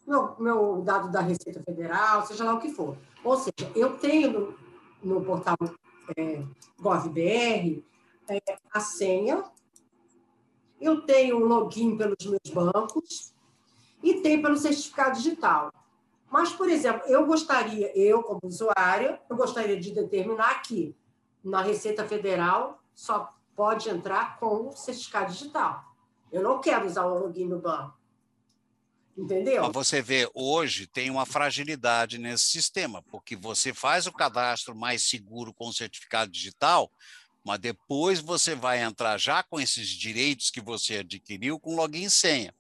Meu, 0.07 0.37
meu 0.39 0.83
dado 0.83 1.11
da 1.11 1.21
Receita 1.21 1.63
Federal, 1.63 2.27
seja 2.27 2.45
lá 2.45 2.55
o 2.55 2.61
que 2.61 2.71
for. 2.71 2.97
Ou 3.25 3.37
seja, 3.39 3.73
eu 3.75 3.97
tenho 3.97 4.55
no, 5.03 5.15
no 5.15 5.25
portal 5.25 5.57
é, 6.15 6.45
GovBR 6.79 7.83
é, 8.29 8.41
a 8.73 8.81
senha, 8.81 9.43
eu 10.79 11.03
tenho 11.07 11.37
o 11.37 11.47
login 11.47 11.97
pelos 11.97 12.27
meus 12.27 12.53
bancos 12.53 13.35
e 14.03 14.21
tenho 14.21 14.43
pelo 14.43 14.57
certificado 14.59 15.17
digital. 15.17 15.73
Mas, 16.31 16.53
por 16.53 16.69
exemplo, 16.69 17.03
eu 17.07 17.25
gostaria, 17.27 17.97
eu 17.97 18.23
como 18.23 18.41
usuária, 18.45 19.21
eu 19.29 19.37
gostaria 19.37 19.81
de 19.81 19.91
determinar 19.91 20.63
que 20.63 20.95
na 21.43 21.63
Receita 21.63 22.07
Federal 22.07 22.83
só 22.95 23.40
pode 23.61 23.91
entrar 23.91 24.39
com 24.39 24.69
o 24.69 24.73
certificado 24.73 25.31
digital. 25.31 25.85
Eu 26.33 26.43
não 26.43 26.63
quero 26.63 26.87
usar 26.87 27.05
o 27.05 27.19
login 27.19 27.45
no 27.45 27.61
banco. 27.61 27.95
Entendeu? 29.15 29.71
Você 29.71 30.01
vê, 30.01 30.27
hoje 30.33 30.87
tem 30.87 31.11
uma 31.11 31.27
fragilidade 31.27 32.17
nesse 32.17 32.45
sistema, 32.45 33.03
porque 33.03 33.37
você 33.37 33.75
faz 33.75 34.07
o 34.07 34.13
cadastro 34.13 34.75
mais 34.75 35.03
seguro 35.03 35.53
com 35.53 35.69
o 35.69 35.75
certificado 35.75 36.33
digital, 36.33 36.91
mas 37.45 37.59
depois 37.59 38.19
você 38.19 38.55
vai 38.55 38.83
entrar 38.83 39.19
já 39.19 39.43
com 39.43 39.61
esses 39.61 39.89
direitos 39.89 40.51
que 40.51 40.63
você 40.63 40.97
adquiriu 40.97 41.61
com 41.61 41.77
login 41.77 42.05
e 42.05 42.11
senha. 42.11 42.55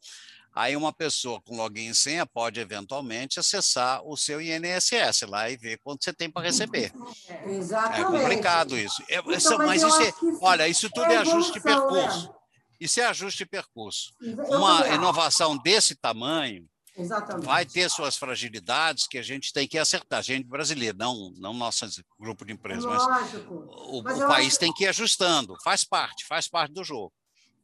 Aí 0.55 0.77
uma 0.77 0.93
pessoa 0.93 1.41
com 1.41 1.57
login 1.57 1.91
e 1.91 1.95
senha 1.95 2.27
pode 2.27 2.59
eventualmente 2.59 3.39
acessar 3.39 4.03
o 4.05 4.17
seu 4.17 4.41
INSS 4.41 5.23
lá 5.29 5.49
e 5.49 5.57
ver 5.57 5.79
quanto 5.79 6.05
você 6.05 6.13
tem 6.13 6.29
para 6.29 6.43
receber. 6.43 6.93
É, 7.29 7.51
exatamente. 7.51 8.01
É 8.01 8.05
complicado 8.05 8.77
isso. 8.77 9.03
É, 9.09 9.19
então, 9.19 9.59
mas, 9.59 9.83
isso 9.83 10.03
é, 10.03 10.13
olha, 10.41 10.69
isso 10.69 10.91
tudo 10.91 11.07
é, 11.07 11.15
é 11.15 11.19
ajuste 11.19 11.53
de 11.53 11.61
percurso. 11.61 12.29
Né? 12.29 12.35
Isso 12.81 13.01
é 13.01 13.05
ajuste 13.05 13.39
de 13.39 13.47
percurso. 13.47 14.13
Uma 14.49 14.89
inovação 14.89 15.57
desse 15.57 15.95
tamanho 15.95 16.67
Exatamente. 16.97 17.47
vai 17.47 17.65
ter 17.65 17.89
suas 17.91 18.17
fragilidades 18.17 19.07
que 19.07 19.19
a 19.19 19.23
gente 19.23 19.53
tem 19.53 19.69
que 19.69 19.79
acertar. 19.79 20.19
A 20.19 20.23
gente 20.23 20.49
brasileiro, 20.49 20.97
não, 20.99 21.33
não 21.37 21.53
nosso 21.53 21.87
grupo 22.19 22.45
de 22.45 22.53
empresas, 22.53 22.85
mas 22.85 23.35
o, 23.35 24.03
mas 24.03 24.21
o 24.21 24.27
país 24.27 24.57
tem 24.57 24.73
que 24.73 24.85
ir 24.85 24.89
ajustando. 24.89 25.57
Faz 25.63 25.85
parte, 25.85 26.27
faz 26.27 26.49
parte 26.49 26.73
do 26.73 26.83
jogo. 26.83 27.13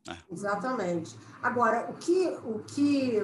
É. 0.08 0.16
Exatamente. 0.30 1.16
Agora, 1.42 1.90
o 1.90 1.94
que, 1.94 2.28
o 2.44 2.60
que 2.60 3.16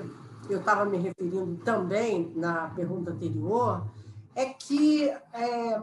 eu 0.49 0.61
estava 0.61 0.85
me 0.85 0.99
referindo 0.99 1.57
também 1.64 2.33
na 2.35 2.68
pergunta 2.71 3.12
anterior 3.12 3.87
é 4.35 4.47
que 4.47 5.09
é, 5.09 5.83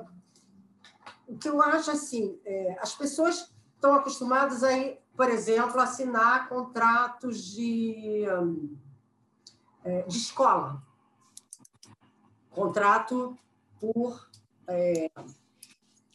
o 1.28 1.38
que 1.38 1.48
eu 1.48 1.62
acho 1.62 1.92
assim, 1.92 2.40
é, 2.46 2.78
as 2.82 2.96
pessoas 2.96 3.54
estão 3.76 3.94
acostumadas 3.94 4.64
a, 4.64 4.70
por 5.16 5.30
exemplo, 5.30 5.80
assinar 5.80 6.50
contratos 6.50 7.46
de, 7.46 8.26
é, 9.84 10.02
de 10.04 10.18
escola, 10.18 10.82
contrato 12.52 13.38
por 13.80 14.28
é, 14.68 15.10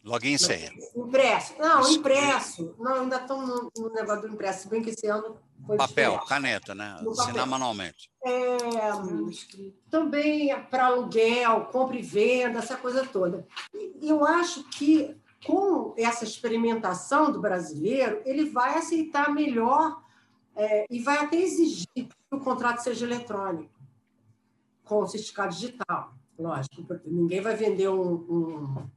Login 0.05 0.33
e 0.33 0.39
senha. 0.39 0.71
Impresso. 0.95 1.55
Não, 1.57 1.91
impresso. 1.91 2.75
Não, 2.77 3.01
ainda 3.01 3.17
estão 3.17 3.45
no, 3.45 3.71
no, 3.75 3.89
negócio 3.91 4.21
do 4.21 4.27
impresso, 4.35 4.61
se 4.63 4.69
bem 4.69 4.83
que 4.83 4.91
esse 4.91 5.07
ano 5.07 5.37
foi 5.65 5.77
Papel, 5.77 6.11
diferente. 6.11 6.29
caneta, 6.29 6.75
né? 6.75 6.99
No 7.01 7.09
Assinar 7.11 7.27
papel. 7.27 7.47
manualmente. 7.47 8.11
É, 8.23 8.57
também 9.89 10.55
para 10.69 10.85
aluguel, 10.85 11.65
compra 11.71 11.97
e 11.97 12.03
venda, 12.03 12.59
essa 12.59 12.77
coisa 12.77 13.03
toda. 13.07 13.47
E 13.73 14.07
eu 14.07 14.23
acho 14.23 14.63
que 14.65 15.17
com 15.43 15.95
essa 15.97 16.23
experimentação 16.23 17.31
do 17.31 17.41
brasileiro, 17.41 18.21
ele 18.25 18.49
vai 18.49 18.77
aceitar 18.77 19.33
melhor 19.33 20.03
é, 20.55 20.85
e 20.87 20.99
vai 20.99 21.17
até 21.17 21.37
exigir 21.37 21.87
que 21.95 22.09
o 22.31 22.39
contrato 22.39 22.79
seja 22.79 23.05
eletrônico, 23.05 23.73
com 24.83 24.99
o 24.99 25.07
certificado 25.07 25.53
digital. 25.53 26.13
Lógico, 26.37 26.85
ninguém 27.05 27.41
vai 27.41 27.55
vender 27.55 27.89
um, 27.89 28.13
um 28.13 28.89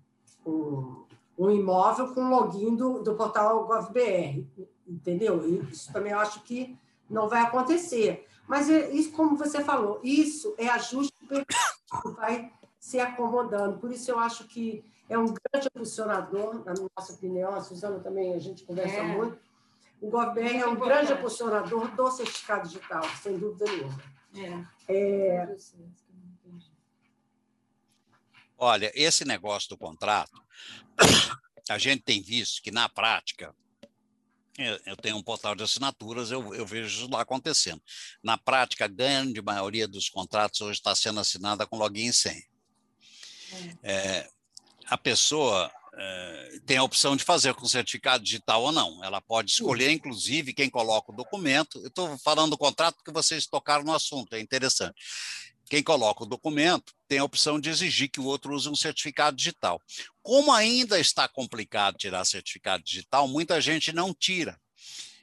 um, 0.48 1.04
um 1.38 1.50
imóvel 1.50 2.14
com 2.14 2.28
login 2.28 2.74
do, 2.74 3.02
do 3.02 3.14
portal 3.14 3.66
GovBR, 3.66 4.46
entendeu? 4.86 5.46
Isso 5.70 5.92
também 5.92 6.12
eu 6.12 6.18
acho 6.18 6.42
que 6.42 6.76
não 7.08 7.28
vai 7.28 7.42
acontecer. 7.42 8.26
Mas 8.46 8.70
é 8.70 8.90
isso, 8.90 9.12
como 9.12 9.36
você 9.36 9.62
falou, 9.62 10.00
isso 10.02 10.54
é 10.56 10.68
ajuste 10.68 11.12
que 11.26 11.44
vai 12.12 12.50
se 12.80 12.98
acomodando. 12.98 13.78
Por 13.78 13.92
isso 13.92 14.10
eu 14.10 14.18
acho 14.18 14.48
que 14.48 14.82
é 15.08 15.18
um 15.18 15.26
grande 15.26 15.68
impulsionador, 15.74 16.64
na 16.64 16.74
nossa 16.74 17.12
opinião, 17.12 17.54
a 17.54 17.60
Suzana 17.60 17.98
também, 18.00 18.34
a 18.34 18.38
gente 18.38 18.64
conversa 18.64 18.96
é. 18.96 19.02
muito. 19.02 19.38
O 20.00 20.08
GovBR 20.08 20.58
é 20.58 20.66
um 20.66 20.76
grande 20.76 21.12
impulsionador 21.12 21.88
do 21.94 22.10
certificado 22.10 22.68
digital, 22.68 23.02
sem 23.22 23.36
dúvida 23.36 23.64
nenhuma. 23.66 23.98
É. 24.88 24.94
é 24.94 25.56
Olha, 28.58 28.90
esse 28.92 29.24
negócio 29.24 29.68
do 29.68 29.78
contrato, 29.78 30.42
a 31.70 31.78
gente 31.78 32.02
tem 32.02 32.20
visto 32.20 32.60
que, 32.60 32.72
na 32.72 32.88
prática, 32.88 33.54
eu 34.84 34.96
tenho 34.96 35.16
um 35.16 35.22
portal 35.22 35.54
de 35.54 35.62
assinaturas, 35.62 36.32
eu, 36.32 36.52
eu, 36.52 36.66
vejo 36.66 36.88
isso 36.88 37.08
lá 37.08 37.20
acontecendo. 37.20 37.80
Na 38.20 38.36
prática, 38.36 38.86
a 38.86 38.88
grande 38.88 39.40
maioria 39.40 39.86
dos 39.86 40.08
contratos 40.08 40.60
hoje 40.60 40.80
está 40.80 40.92
sendo 40.96 41.20
assinada 41.20 41.64
com 41.64 41.76
login 41.76 42.08
e 42.08 42.12
senha. 42.12 42.42
É. 43.84 43.92
É, 43.92 44.30
a 44.86 44.98
pessoa 44.98 45.70
é, 45.94 46.60
tem 46.66 46.76
a 46.76 46.82
opção 46.82 47.14
de 47.14 47.22
fazer 47.22 47.54
com 47.54 47.64
certificado 47.66 48.24
digital 48.24 48.64
ou 48.64 48.72
não. 48.72 49.04
Ela 49.04 49.20
pode 49.20 49.52
escolher, 49.52 49.92
inclusive, 49.92 50.52
quem 50.52 50.68
coloca 50.68 51.12
o 51.12 51.16
documento. 51.16 51.78
Eu 51.78 51.86
estou 51.86 52.18
falando 52.18 52.50
do 52.50 52.58
contrato 52.58 52.96
porque 52.96 53.12
vocês 53.12 53.46
tocaram 53.46 53.84
no 53.84 53.94
assunto, 53.94 54.34
é 54.34 54.40
interessante 54.40 54.96
quem 55.68 55.82
coloca 55.82 56.24
o 56.24 56.26
documento 56.26 56.94
tem 57.06 57.18
a 57.18 57.24
opção 57.24 57.60
de 57.60 57.68
exigir 57.68 58.10
que 58.10 58.20
o 58.20 58.24
outro 58.24 58.54
use 58.54 58.68
um 58.68 58.76
certificado 58.76 59.36
digital. 59.36 59.80
Como 60.22 60.52
ainda 60.52 60.98
está 60.98 61.28
complicado 61.28 61.96
tirar 61.96 62.24
certificado 62.24 62.82
digital, 62.82 63.28
muita 63.28 63.60
gente 63.60 63.92
não 63.92 64.14
tira 64.14 64.58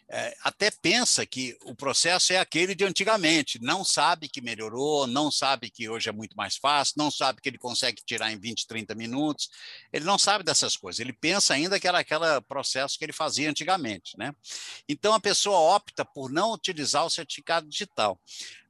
é, 0.08 0.36
até 0.44 0.70
pensa 0.70 1.26
que 1.26 1.58
o 1.64 1.76
processo 1.76 2.32
é 2.32 2.38
aquele 2.38 2.76
de 2.76 2.84
antigamente, 2.84 3.60
não 3.62 3.84
sabe 3.84 4.30
que 4.30 4.40
melhorou, 4.40 5.08
não 5.08 5.32
sabe 5.32 5.70
que 5.72 5.90
hoje 5.90 6.10
é 6.10 6.12
muito 6.12 6.38
mais 6.38 6.58
fácil, 6.58 6.94
não 6.98 7.10
sabe 7.10 7.42
que 7.42 7.50
ele 7.50 7.58
consegue 7.58 8.04
tirar 8.06 8.32
em 8.32 8.40
20, 8.40 8.68
30 8.68 8.94
minutos, 8.94 9.50
ele 9.92 10.06
não 10.06 10.20
sabe 10.20 10.44
dessas 10.44 10.78
coisas, 10.78 11.00
ele 11.00 11.14
pensa 11.14 11.56
ainda 11.56 11.80
que 11.80 11.88
era 11.88 12.00
aquele 12.00 12.40
processo 12.48 13.00
que 13.00 13.06
ele 13.06 13.14
fazia 13.14 13.50
antigamente. 13.50 14.16
Né? 14.18 14.32
Então 14.88 15.14
a 15.14 15.20
pessoa 15.20 15.76
opta 15.76 16.06
por 16.06 16.32
não 16.32 16.54
utilizar 16.54 17.06
o 17.06 17.10
certificado 17.10 17.68
digital. 17.68 18.20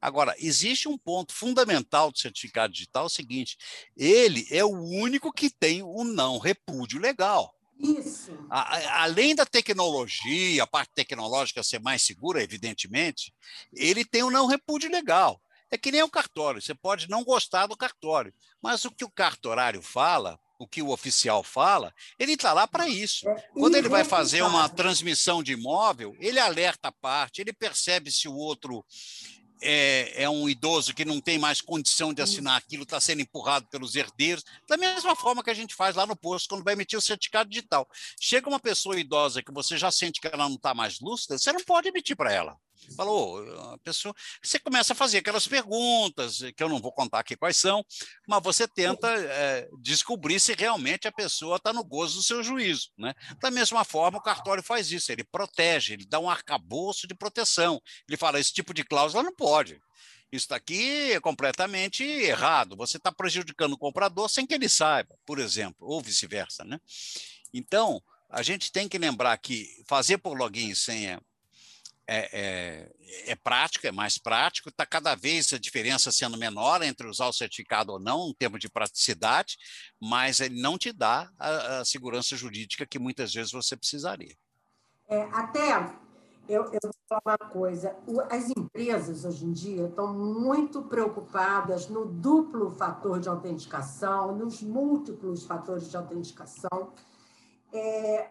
Agora, 0.02 0.36
existe 0.38 0.88
um 0.88 0.98
ponto 0.98 1.34
fundamental 1.34 2.12
do 2.12 2.19
certificado 2.19 2.71
digital, 2.71 3.04
é 3.04 3.08
o 3.08 3.10
seguinte, 3.10 3.58
ele 3.98 4.45
é 4.52 4.63
o 4.63 4.69
único 4.69 5.34
que 5.34 5.50
tem 5.50 5.82
o 5.82 6.04
não 6.04 6.38
repúdio 6.38 7.00
legal. 7.00 7.55
Isso. 7.79 8.31
A, 8.49 9.03
além 9.03 9.35
da 9.35 9.45
tecnologia, 9.45 10.63
a 10.63 10.67
parte 10.67 10.91
tecnológica 10.93 11.63
ser 11.63 11.79
mais 11.79 12.01
segura, 12.01 12.41
evidentemente, 12.41 13.33
ele 13.73 14.05
tem 14.05 14.23
o 14.23 14.27
um 14.27 14.31
não 14.31 14.45
repúdio 14.45 14.89
legal. 14.89 15.41
É 15.69 15.77
que 15.77 15.91
nem 15.91 16.03
o 16.03 16.09
cartório, 16.09 16.61
você 16.61 16.73
pode 16.73 17.09
não 17.09 17.23
gostar 17.23 17.67
do 17.67 17.75
cartório, 17.75 18.33
mas 18.61 18.85
o 18.85 18.91
que 18.91 19.03
o 19.03 19.09
cartorário 19.09 19.81
fala, 19.81 20.39
o 20.59 20.67
que 20.67 20.81
o 20.81 20.89
oficial 20.89 21.43
fala, 21.43 21.93
ele 22.17 22.33
está 22.33 22.53
lá 22.53 22.67
para 22.67 22.88
isso. 22.88 23.27
É 23.27 23.35
Quando 23.53 23.75
ele 23.75 23.89
vai 23.89 24.03
fazer 24.03 24.41
uma 24.43 24.69
transmissão 24.69 25.43
de 25.43 25.53
imóvel, 25.53 26.15
ele 26.19 26.39
alerta 26.39 26.89
a 26.89 26.91
parte, 26.91 27.41
ele 27.41 27.51
percebe 27.51 28.11
se 28.11 28.27
o 28.27 28.35
outro 28.35 28.85
é, 29.65 30.23
é, 30.23 30.30
um 30.30 30.47
idoso 30.47 30.93
que 30.93 31.04
não 31.04 31.19
tem 31.19 31.38
mais 31.38 31.62
condição 31.62 32.13
de 32.13 32.21
assinar 32.21 32.58
aquilo, 32.58 32.84
está 32.84 32.99
sendo 32.99 33.21
empurrado 33.21 33.67
pelos 33.67 33.95
herdeiros, 33.95 34.43
da 34.67 34.78
mesma 34.78 35.15
forma 35.15 35.43
que 35.43 35.49
a 35.49 35.54
gente 35.54 35.75
faz 35.75 35.95
lá 35.95 36.06
no 36.06 36.15
posto 36.15 36.49
quando 36.49 36.63
vai 36.63 36.73
emitir 36.73 36.97
o 36.97 37.01
certificado 37.01 37.49
digital. 37.49 37.88
Chega 38.19 38.47
uma 38.47 38.60
pessoa 38.60 38.99
idosa 38.99 39.41
que 39.41 39.51
você 39.51 39.78
já 39.78 39.91
sente 39.91 40.21
que 40.21 40.28
ela 40.28 40.47
não 40.47 40.56
está 40.56 40.73
mais 40.73 40.99
lúcida, 40.99 41.38
você 41.38 41.51
não 41.51 41.63
pode 41.63 41.88
emitir 41.88 42.15
para 42.15 42.32
ela. 42.32 42.58
Falou, 42.95 43.39
a 43.73 43.78
pessoa. 43.80 44.13
Você 44.43 44.60
começa 44.60 44.93
a 44.93 44.95
fazer 44.95 45.19
aquelas 45.19 45.47
perguntas, 45.47 46.39
que 46.56 46.62
eu 46.62 46.69
não 46.69 46.80
vou 46.80 46.91
contar 46.91 47.19
aqui 47.19 47.36
quais 47.36 47.58
são, 47.58 47.84
mas 48.28 48.43
você 48.43 48.67
tenta 48.67 49.08
é, 49.08 49.67
descobrir 49.82 50.39
se 50.39 50.54
realmente 50.54 51.08
a 51.08 51.12
pessoa 51.12 51.56
está 51.56 51.73
no 51.73 51.84
gozo 51.84 52.17
do 52.17 52.23
seu 52.23 52.43
juízo. 52.43 52.91
Né? 52.97 53.13
Da 53.39 53.49
mesma 53.49 53.84
forma, 53.84 54.19
o 54.19 54.21
cartório 54.21 54.62
faz 54.62 54.91
isso, 54.91 55.12
ele 55.12 55.23
protege, 55.23 55.93
ele 55.93 56.06
dá 56.06 56.19
um 56.19 56.30
arcabouço 56.30 57.08
de 57.08 57.15
proteção. 57.15 57.82
Ele 58.08 58.17
fala: 58.17 58.39
esse 58.39 58.54
tipo 58.54 58.73
de 58.73 58.84
cláusula 58.84 59.23
não 59.23 59.34
pode. 59.34 59.55
Isso 60.32 60.50
daqui 60.50 61.13
é 61.13 61.20
completamente 61.20 62.04
errado. 62.04 62.76
Você 62.76 62.98
está 62.98 63.12
prejudicando 63.12 63.74
o 63.74 63.78
comprador 63.78 64.30
sem 64.30 64.46
que 64.46 64.54
ele 64.54 64.68
saiba, 64.68 65.15
por 65.26 65.39
exemplo, 65.39 65.88
ou 65.88 66.02
vice-versa. 66.02 66.63
Né? 66.63 66.80
Então, 67.54 68.02
a 68.30 68.41
gente 68.41 68.72
tem 68.72 68.89
que 68.89 68.98
lembrar 68.98 69.38
que 69.38 69.84
fazer 69.88 70.18
por 70.18 70.38
login 70.38 70.70
e 70.70 70.76
senha 70.76 71.22
é, 72.08 72.30
é, 72.34 73.32
é, 73.32 73.36
prático, 73.36 73.88
é 73.88 73.91
mais 73.91 74.18
prático, 74.18 74.70
está 74.70 74.86
cada 74.86 75.15
vez 75.15 75.52
a 75.54 75.58
diferença 75.58 76.12
sendo 76.12 76.38
menor 76.38 76.84
entre 76.84 77.08
usar 77.08 77.28
o 77.28 77.34
certificado 77.34 77.94
ou 77.94 78.00
não, 78.00 78.30
em 78.30 78.34
termos 78.34 78.60
de 78.60 78.70
praticidade, 78.70 79.58
mas 80.00 80.39
ele 80.39 80.62
não 80.62 80.78
te 80.78 80.91
dá 80.91 81.32
a, 81.39 81.80
a 81.80 81.86
segurança 81.86 82.36
jurídica 82.36 82.86
que 82.86 83.00
muitas 83.00 83.34
vezes 83.34 83.52
você 83.52 83.76
precisaria. 83.76 84.36
É, 85.10 85.22
até 85.32 85.74
eu, 86.47 86.65
eu 86.65 86.79
vou 86.84 86.93
falar 87.08 87.38
uma 87.41 87.49
coisa. 87.49 87.95
As 88.29 88.49
empresas, 88.49 89.25
hoje 89.25 89.45
em 89.45 89.51
dia, 89.51 89.88
estão 89.88 90.13
muito 90.13 90.84
preocupadas 90.84 91.88
no 91.88 92.05
duplo 92.05 92.71
fator 92.71 93.19
de 93.19 93.27
autenticação, 93.27 94.36
nos 94.36 94.62
múltiplos 94.62 95.45
fatores 95.45 95.89
de 95.89 95.97
autenticação, 95.97 96.91
é, 97.73 98.29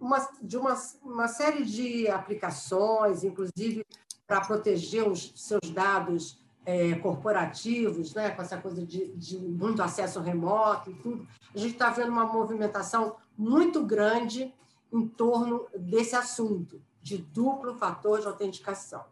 uma, 0.00 0.28
de 0.40 0.56
uma, 0.56 0.74
uma 1.02 1.28
série 1.28 1.64
de 1.64 2.08
aplicações, 2.08 3.24
inclusive 3.24 3.84
para 4.26 4.40
proteger 4.40 5.08
os 5.08 5.32
seus 5.36 5.70
dados 5.70 6.38
é, 6.64 6.94
corporativos, 6.96 8.12
né, 8.14 8.30
com 8.30 8.42
essa 8.42 8.56
coisa 8.58 8.84
de, 8.84 9.12
de 9.14 9.38
muito 9.38 9.82
acesso 9.82 10.20
remoto 10.20 10.90
e 10.90 10.94
tudo. 10.94 11.26
A 11.54 11.58
gente 11.58 11.72
está 11.72 11.90
vendo 11.90 12.10
uma 12.10 12.26
movimentação 12.26 13.16
muito 13.36 13.84
grande 13.84 14.52
em 14.92 15.06
torno 15.06 15.66
desse 15.78 16.16
assunto 16.16 16.80
de 17.06 17.18
duplo 17.18 17.78
fator 17.78 18.20
de 18.20 18.26
autenticação. 18.26 19.04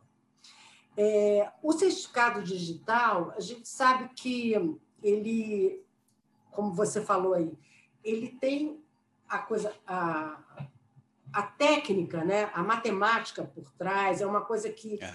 É, 0.96 1.48
o 1.62 1.72
certificado 1.72 2.42
digital, 2.42 3.32
a 3.36 3.40
gente 3.40 3.68
sabe 3.68 4.08
que 4.16 4.52
ele, 5.00 5.80
como 6.50 6.72
você 6.72 7.00
falou 7.00 7.34
aí, 7.34 7.56
ele 8.02 8.30
tem 8.40 8.82
a 9.28 9.38
coisa, 9.38 9.72
a, 9.86 10.42
a 11.32 11.42
técnica, 11.42 12.24
né, 12.24 12.50
a 12.52 12.64
matemática 12.64 13.44
por 13.44 13.70
trás, 13.78 14.20
é 14.20 14.26
uma 14.26 14.40
coisa 14.40 14.68
que, 14.70 15.00
é. 15.00 15.14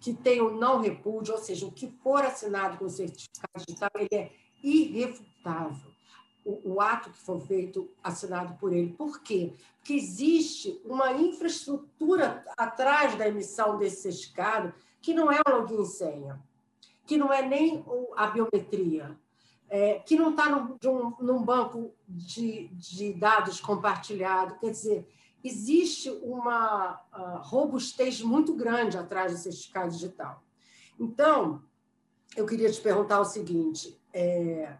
que 0.00 0.12
tem 0.12 0.40
o 0.40 0.50
não 0.50 0.80
repúdio, 0.80 1.32
ou 1.32 1.40
seja, 1.40 1.64
o 1.64 1.70
que 1.70 1.86
for 2.02 2.24
assinado 2.24 2.76
com 2.76 2.86
o 2.86 2.90
certificado 2.90 3.64
digital, 3.64 3.90
ele 3.94 4.08
é 4.12 4.32
irrefutável 4.60 5.95
o, 6.46 6.74
o, 6.74 6.80
ato 6.80 7.10
que 7.10 7.18
for 7.18 7.40
feito 7.40 7.90
assinado 8.02 8.54
por 8.54 8.72
ele. 8.72 8.92
Por 8.92 9.20
quê? 9.20 9.52
Porque 9.78 9.94
existe 9.94 10.80
uma 10.84 11.12
infraestrutura 11.12 12.44
atrás 12.56 13.16
da 13.16 13.26
emissão 13.26 13.76
desse 13.76 14.02
certificado 14.02 14.72
que 15.02 15.12
não 15.12 15.30
é 15.30 15.40
o 15.46 15.50
login 15.50 15.82
e 15.82 15.86
senha, 15.86 16.42
que 17.04 17.18
não 17.18 17.32
é 17.32 17.46
nem 17.46 17.84
a 18.16 18.28
biometria, 18.28 19.18
é, 19.68 19.98
que 19.98 20.16
não 20.16 20.30
está 20.30 20.48
num, 20.48 21.16
num, 21.20 21.42
banco 21.42 21.92
de, 22.08 22.68
de, 22.68 23.12
dados 23.12 23.60
compartilhado. 23.60 24.58
Quer 24.60 24.70
dizer, 24.70 25.08
existe 25.42 26.08
uma 26.22 27.00
uh, 27.12 27.42
robustez 27.42 28.22
muito 28.22 28.54
grande 28.54 28.96
atrás 28.96 29.32
do 29.32 29.38
certificado 29.38 29.90
digital. 29.90 30.42
Então, 30.98 31.62
eu 32.36 32.46
queria 32.46 32.70
te 32.70 32.80
perguntar 32.80 33.20
o 33.20 33.24
seguinte: 33.24 34.00
é, 34.12 34.76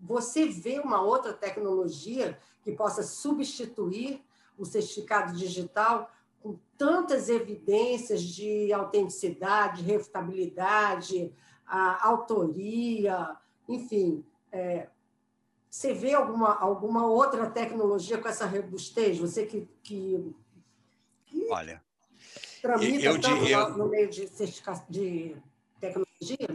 você 0.00 0.46
vê 0.46 0.78
uma 0.78 1.00
outra 1.02 1.32
tecnologia 1.32 2.38
que 2.62 2.72
possa 2.72 3.02
substituir 3.02 4.22
o 4.56 4.64
certificado 4.64 5.36
digital 5.36 6.10
com 6.40 6.58
tantas 6.76 7.28
evidências 7.28 8.22
de 8.22 8.72
autenticidade, 8.72 9.82
refutabilidade, 9.82 11.32
a 11.66 12.06
autoria, 12.06 13.36
enfim, 13.68 14.24
é, 14.50 14.88
você 15.70 15.94
vê 15.94 16.14
alguma, 16.14 16.58
alguma 16.58 17.06
outra 17.06 17.48
tecnologia 17.48 18.18
com 18.18 18.28
essa 18.28 18.44
robustez? 18.44 19.18
Você 19.18 19.46
que, 19.46 19.68
que, 19.82 20.34
que 21.26 21.46
Olha, 21.48 21.80
tramita 22.60 23.04
eu, 23.04 23.20
tanto 23.20 23.46
eu, 23.46 23.76
no 23.76 23.88
meio 23.88 24.10
de, 24.10 24.28
de 24.88 25.36
tecnologia? 25.78 26.48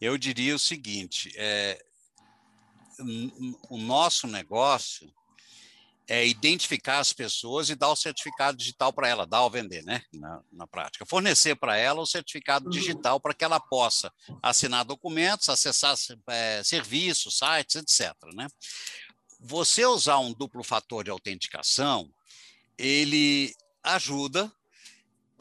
Eu 0.00 0.16
diria 0.16 0.54
o 0.54 0.58
seguinte, 0.58 1.32
é, 1.36 1.84
o 3.68 3.78
nosso 3.78 4.26
negócio 4.26 5.12
é 6.08 6.26
identificar 6.26 6.98
as 6.98 7.12
pessoas 7.12 7.70
e 7.70 7.74
dar 7.74 7.88
o 7.88 7.96
certificado 7.96 8.58
digital 8.58 8.92
para 8.92 9.08
ela, 9.08 9.26
dar 9.26 9.42
ou 9.42 9.50
vender, 9.50 9.82
né? 9.84 10.02
Na, 10.12 10.42
na 10.52 10.66
prática. 10.66 11.06
Fornecer 11.06 11.54
para 11.54 11.76
ela 11.76 12.00
o 12.00 12.06
certificado 12.06 12.66
uhum. 12.66 12.70
digital 12.70 13.20
para 13.20 13.32
que 13.32 13.44
ela 13.44 13.60
possa 13.60 14.12
assinar 14.42 14.84
documentos, 14.84 15.48
acessar 15.48 15.96
é, 16.28 16.62
serviços, 16.64 17.38
sites, 17.38 17.76
etc. 17.76 18.14
Né? 18.34 18.46
Você 19.40 19.86
usar 19.86 20.18
um 20.18 20.32
duplo 20.32 20.62
fator 20.62 21.04
de 21.04 21.10
autenticação, 21.10 22.12
ele 22.76 23.54
ajuda 23.82 24.52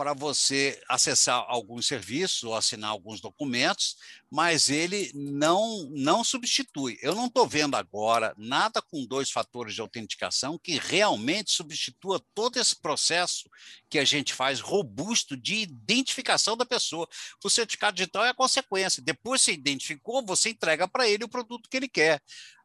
para 0.02 0.16
você 0.16 0.82
acessar 0.90 1.46
alguns 1.48 1.86
serviços 1.86 2.44
ou 2.44 2.56
assinar 2.56 2.90
alguns 2.90 3.22
documentos, 3.22 3.98
mas 4.32 4.68
ele 4.68 5.12
não, 5.14 5.88
não 5.92 6.24
substitui. 6.24 6.98
Eu 7.04 7.14
não 7.14 7.28
estou 7.28 7.48
vendo 7.48 7.76
agora 7.76 8.34
nada 8.36 8.82
com 8.82 9.06
dois 9.06 9.30
fatores 9.30 9.76
de 9.76 9.82
autenticação 9.82 10.58
que 10.58 10.80
realmente 10.80 11.52
substitua 11.52 12.20
todo 12.34 12.58
esse 12.58 12.82
processo 12.82 13.48
que 13.88 14.00
a 14.00 14.04
gente 14.04 14.34
faz 14.34 14.60
robusto 14.60 15.38
de 15.38 15.58
identificação 15.58 16.58
da 16.58 16.66
pessoa. 16.66 17.08
O 17.46 17.48
certificado 17.48 17.96
digital 17.96 18.26
é 18.26 18.30
a 18.30 18.34
consequência. 18.34 19.04
Depois 19.04 19.44
você 19.44 19.52
identificou, 19.52 20.26
você 20.26 20.50
entrega 20.50 20.88
para 20.88 21.08
ele 21.08 21.26
o 21.26 21.30
produto 21.30 21.70
que 21.70 21.78
ele 21.78 21.88
quer. 21.88 22.20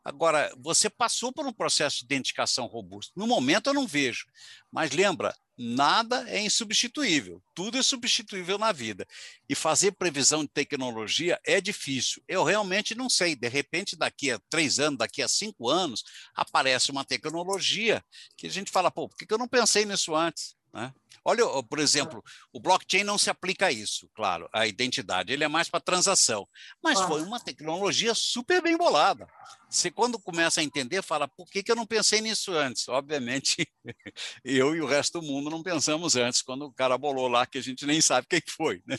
Agora, 0.06 0.54
você 0.56 0.88
passou 0.88 1.32
por 1.32 1.44
um 1.44 1.52
processo 1.52 1.98
de 1.98 2.04
identificação 2.04 2.66
robusto. 2.66 3.12
No 3.16 3.26
momento 3.26 3.66
eu 3.66 3.74
não 3.74 3.88
vejo. 3.88 4.24
Mas 4.70 4.92
lembra, 4.92 5.34
nada 5.58 6.24
é 6.28 6.40
insubstituível, 6.40 7.42
tudo 7.52 7.76
é 7.76 7.82
substituível 7.82 8.56
na 8.56 8.70
vida. 8.70 9.04
E 9.48 9.54
fazer 9.56 9.90
previsão 9.96 10.42
de 10.44 10.48
tecnologia 10.48 11.40
é 11.44 11.60
difícil. 11.60 12.22
Eu 12.28 12.44
realmente 12.44 12.94
não 12.94 13.10
sei. 13.10 13.34
De 13.34 13.48
repente, 13.48 13.96
daqui 13.96 14.30
a 14.30 14.38
três 14.48 14.78
anos, 14.78 14.98
daqui 14.98 15.22
a 15.22 15.28
cinco 15.28 15.68
anos, 15.68 16.04
aparece 16.36 16.92
uma 16.92 17.04
tecnologia 17.04 18.00
que 18.36 18.46
a 18.46 18.50
gente 18.50 18.70
fala, 18.70 18.92
pô, 18.92 19.08
por 19.08 19.18
que 19.18 19.34
eu 19.34 19.38
não 19.38 19.48
pensei 19.48 19.84
nisso 19.84 20.14
antes? 20.14 20.54
Né? 20.76 20.92
Olha, 21.24 21.42
por 21.62 21.78
exemplo, 21.78 22.22
o 22.52 22.60
blockchain 22.60 23.02
não 23.02 23.16
se 23.16 23.30
aplica 23.30 23.66
a 23.66 23.72
isso, 23.72 24.08
claro, 24.14 24.46
a 24.52 24.66
identidade, 24.66 25.32
ele 25.32 25.42
é 25.42 25.48
mais 25.48 25.70
para 25.70 25.80
transação. 25.80 26.46
Mas 26.82 27.00
foi 27.00 27.22
uma 27.22 27.40
tecnologia 27.40 28.14
super 28.14 28.62
bem 28.62 28.76
bolada. 28.76 29.26
Você, 29.70 29.90
quando 29.90 30.18
começa 30.18 30.60
a 30.60 30.64
entender, 30.64 31.02
fala, 31.02 31.26
por 31.26 31.50
que, 31.50 31.62
que 31.62 31.72
eu 31.72 31.76
não 31.76 31.86
pensei 31.86 32.20
nisso 32.20 32.52
antes? 32.52 32.88
Obviamente, 32.88 33.66
eu 34.44 34.76
e 34.76 34.82
o 34.82 34.86
resto 34.86 35.18
do 35.18 35.26
mundo 35.26 35.48
não 35.48 35.62
pensamos 35.62 36.14
antes, 36.14 36.42
quando 36.42 36.66
o 36.66 36.72
cara 36.72 36.98
bolou 36.98 37.26
lá, 37.26 37.46
que 37.46 37.56
a 37.56 37.62
gente 37.62 37.86
nem 37.86 38.02
sabe 38.02 38.26
quem 38.28 38.42
foi. 38.46 38.82
Né? 38.86 38.98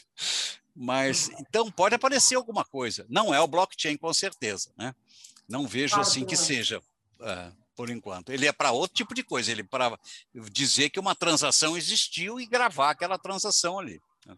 Mas, 0.76 1.30
então, 1.40 1.72
pode 1.72 1.94
aparecer 1.94 2.36
alguma 2.36 2.66
coisa. 2.66 3.06
Não 3.08 3.34
é 3.34 3.40
o 3.40 3.48
blockchain, 3.48 3.98
com 3.98 4.12
certeza. 4.14 4.72
Né? 4.76 4.94
Não 5.48 5.68
vejo 5.68 6.00
assim 6.00 6.26
que 6.26 6.36
seja. 6.36 6.80
Uh, 7.20 7.67
por 7.78 7.92
enquanto. 7.92 8.32
Ele 8.32 8.48
é 8.48 8.52
para 8.52 8.72
outro 8.72 8.96
tipo 8.96 9.14
de 9.14 9.24
coisa, 9.24 9.52
ele 9.52 9.62
é 9.62 9.64
para 9.64 9.98
dizer 10.52 10.90
que 10.90 11.00
uma 11.00 11.14
transação 11.14 11.78
existiu 11.78 12.42
e 12.42 12.48
gravar 12.48 12.90
aquela 12.90 13.20
transação 13.20 13.78
ali. 13.78 14.02
Né? 14.26 14.36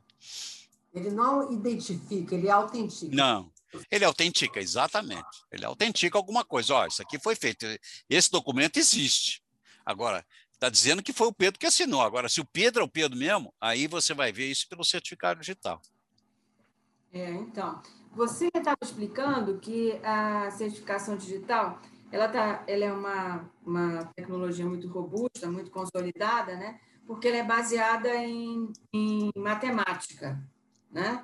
Ele 0.94 1.10
não 1.10 1.52
identifica, 1.54 2.36
ele 2.36 2.50
autentica. 2.50 3.16
Não, 3.16 3.50
ele 3.90 4.04
autentica, 4.04 4.60
exatamente. 4.60 5.46
Ele 5.50 5.64
autentica 5.64 6.18
alguma 6.18 6.44
coisa. 6.44 6.74
Ó, 6.74 6.86
isso 6.86 7.02
aqui 7.02 7.18
foi 7.18 7.34
feito. 7.36 7.66
Esse 8.10 8.30
documento 8.30 8.78
existe. 8.78 9.42
Agora, 9.86 10.26
está 10.52 10.68
dizendo 10.68 11.02
que 11.02 11.14
foi 11.14 11.28
o 11.28 11.34
Pedro 11.34 11.58
que 11.58 11.66
assinou. 11.66 12.02
Agora, 12.02 12.28
se 12.28 12.42
o 12.42 12.46
Pedro 12.46 12.82
é 12.82 12.86
o 12.86 12.90
Pedro 12.90 13.18
mesmo, 13.18 13.54
aí 13.62 13.88
você 13.88 14.14
vai 14.14 14.34
ver 14.34 14.52
isso 14.52 14.68
pelo 14.68 14.84
certificado 14.84 15.40
digital. 15.40 15.82
É, 17.14 17.32
então, 17.32 17.82
você 18.14 18.50
estava 18.54 18.78
explicando 18.84 19.60
que 19.60 19.94
a 20.04 20.52
certificação 20.52 21.16
digital 21.16 21.82
ela, 22.12 22.28
tá, 22.28 22.64
ela 22.68 22.86
é 22.86 22.92
uma, 22.92 23.50
uma 23.66 24.06
tecnologia 24.16 24.66
muito 24.66 24.88
robusta, 24.88 25.50
muito 25.50 25.72
consolidada, 25.72 26.56
né? 26.56 26.80
porque 27.06 27.28
ela 27.28 27.38
é 27.38 27.44
baseada 27.44 28.14
em, 28.16 28.72
em 28.94 29.32
matemática. 29.36 30.40
Né? 30.92 31.24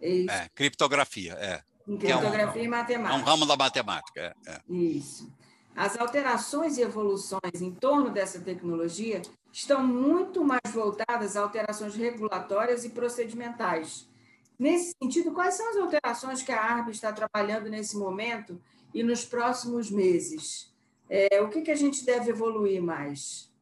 E, 0.00 0.26
é, 0.30 0.48
criptografia, 0.54 1.34
é. 1.34 1.62
Em 1.86 1.96
criptografia 1.96 2.60
é 2.60 2.62
um, 2.62 2.66
e 2.66 2.68
matemática. 2.68 3.18
É 3.18 3.20
um 3.20 3.24
ramo 3.24 3.46
da 3.46 3.56
matemática. 3.56 4.36
É, 4.46 4.52
é. 4.52 4.60
Isso. 4.68 5.32
As 5.76 5.98
alterações 5.98 6.78
e 6.78 6.82
evoluções 6.82 7.60
em 7.60 7.72
torno 7.72 8.10
dessa 8.10 8.40
tecnologia 8.40 9.22
estão 9.52 9.84
muito 9.84 10.44
mais 10.44 10.72
voltadas 10.72 11.36
a 11.36 11.42
alterações 11.42 11.96
regulatórias 11.96 12.84
e 12.84 12.90
procedimentais. 12.90 14.08
Nesse 14.56 14.94
sentido, 15.02 15.32
quais 15.32 15.54
são 15.54 15.68
as 15.70 15.76
alterações 15.76 16.42
que 16.42 16.52
a 16.52 16.62
ARB 16.62 16.90
está 16.90 17.12
trabalhando 17.12 17.68
nesse 17.68 17.96
momento 17.96 18.60
e 18.94 19.02
nos 19.02 19.24
próximos 19.24 19.90
meses? 19.90 20.72
É, 21.10 21.40
o 21.42 21.50
que, 21.50 21.60
que 21.60 21.70
a 21.70 21.76
gente 21.76 22.04
deve 22.04 22.30
evoluir 22.30 22.80
mais? 22.80 23.52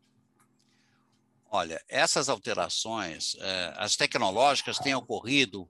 Olha, 1.50 1.82
essas 1.88 2.28
alterações, 2.28 3.36
é, 3.40 3.74
as 3.76 3.96
tecnológicas 3.96 4.78
têm 4.78 4.94
ocorrido 4.94 5.68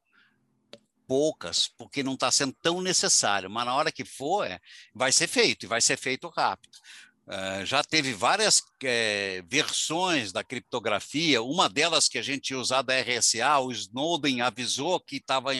poucas, 1.06 1.68
porque 1.68 2.02
não 2.02 2.14
está 2.14 2.30
sendo 2.30 2.54
tão 2.62 2.80
necessário, 2.80 3.50
mas 3.50 3.66
na 3.66 3.74
hora 3.74 3.92
que 3.92 4.04
for, 4.04 4.46
é, 4.46 4.60
vai 4.94 5.12
ser 5.12 5.26
feito, 5.26 5.64
e 5.64 5.68
vai 5.68 5.80
ser 5.80 5.96
feito 5.96 6.28
rápido. 6.28 6.78
Uh, 7.24 7.64
já 7.64 7.84
teve 7.84 8.12
várias 8.12 8.62
é, 8.82 9.44
versões 9.46 10.32
da 10.32 10.42
criptografia, 10.42 11.40
uma 11.40 11.68
delas 11.68 12.08
que 12.08 12.18
a 12.18 12.22
gente 12.22 12.50
ia 12.50 12.58
usar 12.58 12.82
da 12.82 12.94
RSA, 13.00 13.58
o 13.60 13.70
Snowden 13.70 14.40
avisou 14.40 14.98
que, 14.98 15.20
tava, 15.20 15.50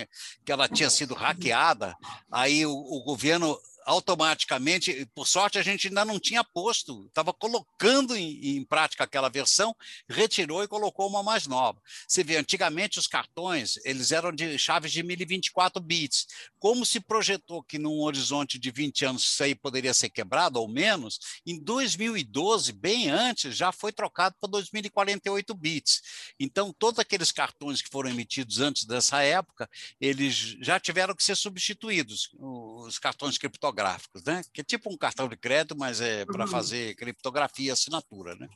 que 0.45 0.51
ela 0.51 0.68
tinha 0.68 0.91
sido 0.91 1.14
hackeada, 1.14 1.97
aí 2.31 2.66
o, 2.66 2.72
o 2.72 3.03
governo 3.05 3.57
automaticamente, 3.85 5.07
por 5.14 5.26
sorte, 5.26 5.59
a 5.59 5.62
gente 5.62 5.89
ainda 5.89 6.05
não 6.05 6.18
tinha 6.18 6.45
posto, 6.45 7.07
estava 7.07 7.33
colocando 7.33 8.16
em, 8.16 8.57
em, 8.57 8.64
prática 8.64 9.05
aquela 9.05 9.28
versão, 9.28 9.74
retirou 10.09 10.62
e 10.62 10.68
colocou 10.68 11.09
uma 11.09 11.22
mais 11.22 11.47
nova. 11.47 11.80
Você 12.07 12.22
vê, 12.22 12.37
antigamente 12.37 12.99
os 12.99 13.07
cartões 13.07 13.78
eles 13.85 14.12
eram 14.12 14.33
de 14.33 14.59
chaves 14.59 14.93
de 14.93 15.03
1024 15.03 15.83
bits. 15.83 16.26
Como 16.59 16.87
se 16.87 17.01
projetou 17.01 17.62
que 17.62 17.78
num 17.78 18.01
horizonte 18.01 18.59
de 18.59 18.70
20 18.70 19.05
anos 19.05 19.24
isso 19.24 19.43
aí 19.43 19.55
poderia 19.55 19.93
ser 19.93 20.11
quebrado 20.11 20.61
ou 20.61 20.68
menos, 20.68 21.18
em 21.47 21.59
2012, 21.59 22.72
bem 22.72 23.11
antes, 23.11 23.57
já 23.57 23.72
foi 23.72 23.93
trocado 23.93 24.37
para 24.41 24.51
2048 24.51 25.55
bits. 25.55 26.03
Então, 26.39 26.72
todos 26.72 26.99
aqueles 26.99 27.33
cartões 27.33 27.83
que 27.83 27.91
foram 27.91 28.11
emitidos 28.11 28.61
antes 28.61 28.85
dessa 28.85 29.22
época, 29.22 29.68
eles 30.01 30.57
já 30.61 30.78
tiveram 30.78 31.14
que 31.14 31.24
ser 31.24 31.37
substituídos, 31.37 32.30
os 32.39 32.99
cartões 32.99 33.39
criptográficos 33.39 33.72
criptográficos, 33.73 34.23
né? 34.25 34.43
que 34.53 34.61
é 34.61 34.64
tipo 34.64 34.93
um 34.93 34.97
cartão 34.97 35.29
de 35.29 35.37
crédito, 35.37 35.77
mas 35.77 36.01
é 36.01 36.25
para 36.25 36.45
uhum. 36.45 36.51
fazer 36.51 36.95
criptografia 36.95 37.68
e 37.68 37.70
assinatura. 37.70 38.35
Né? 38.37 38.49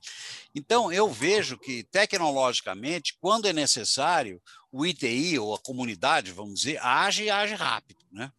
Então, 0.54 0.92
eu 0.92 1.10
vejo 1.10 1.58
que, 1.58 1.82
tecnologicamente, 1.84 3.16
quando 3.20 3.48
é 3.48 3.52
necessário, 3.52 4.40
o 4.70 4.84
ITI, 4.84 5.38
ou 5.38 5.54
a 5.54 5.58
comunidade, 5.58 6.32
vamos 6.32 6.60
dizer, 6.60 6.78
age 6.82 7.24
e 7.24 7.30
age 7.30 7.54
rápido, 7.54 8.04
né? 8.12 8.30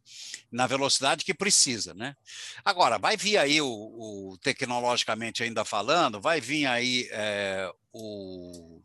na 0.51 0.67
velocidade 0.67 1.25
que 1.25 1.33
precisa. 1.33 1.93
Né? 1.93 2.15
Agora, 2.63 2.97
vai 2.97 3.17
vir 3.17 3.37
aí, 3.37 3.59
o, 3.59 3.67
o 3.67 4.37
tecnologicamente 4.37 5.43
ainda 5.43 5.65
falando, 5.65 6.21
vai 6.21 6.39
vir 6.39 6.65
aí 6.67 7.07
é, 7.11 7.71
o. 7.91 8.81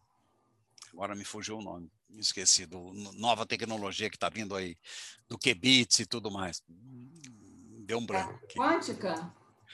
Agora 0.92 1.14
me 1.14 1.24
fugiu 1.24 1.56
o 1.56 1.62
nome, 1.62 1.90
me 2.10 2.20
esqueci, 2.20 2.66
do, 2.66 2.92
nova 3.14 3.46
tecnologia 3.46 4.10
que 4.10 4.16
está 4.16 4.28
vindo 4.28 4.54
aí, 4.54 4.76
do 5.26 5.38
Qubits 5.38 6.00
e 6.00 6.06
tudo 6.06 6.30
mais 6.30 6.62
deu 7.82 7.98
um 7.98 8.06
branco. 8.06 8.32
Aqui. 8.44 8.58
Quântica? 8.58 9.32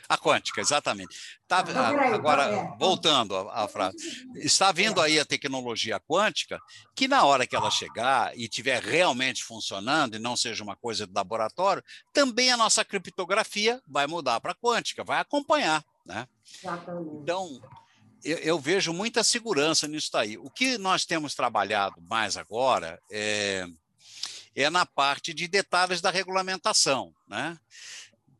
A 0.08 0.16
quântica, 0.16 0.60
exatamente. 0.60 1.14
Tá, 1.46 1.62
então, 1.68 1.82
a, 1.82 2.14
agora, 2.14 2.44
é. 2.44 2.76
voltando 2.78 3.36
à 3.36 3.68
frase, 3.68 3.96
está 4.36 4.72
vindo 4.72 5.02
aí 5.02 5.20
a 5.20 5.24
tecnologia 5.24 6.00
quântica, 6.00 6.58
que 6.96 7.06
na 7.06 7.24
hora 7.24 7.46
que 7.46 7.54
ela 7.54 7.70
chegar 7.70 8.34
e 8.34 8.44
estiver 8.44 8.82
realmente 8.82 9.44
funcionando 9.44 10.14
e 10.14 10.18
não 10.18 10.34
seja 10.34 10.64
uma 10.64 10.76
coisa 10.76 11.06
de 11.06 11.12
laboratório, 11.12 11.84
também 12.12 12.50
a 12.50 12.56
nossa 12.56 12.82
criptografia 12.84 13.82
vai 13.86 14.06
mudar 14.06 14.40
para 14.40 14.54
quântica, 14.54 15.04
vai 15.04 15.20
acompanhar. 15.20 15.84
Né? 16.06 16.26
Então, 17.22 17.60
eu, 18.24 18.38
eu, 18.38 18.58
vejo 18.58 18.94
muita 18.94 19.22
segurança 19.22 19.86
nisso 19.86 20.16
aí. 20.16 20.38
O 20.38 20.48
que 20.48 20.78
nós 20.78 21.04
temos 21.04 21.34
trabalhado 21.34 22.00
mais 22.00 22.36
agora 22.38 22.98
é, 23.10 23.66
é 24.54 24.68
na 24.70 24.84
parte 24.84 25.32
de 25.32 25.46
detalhes 25.48 26.00
da 26.00 26.10
regulamentação. 26.10 27.14
Né? 27.26 27.58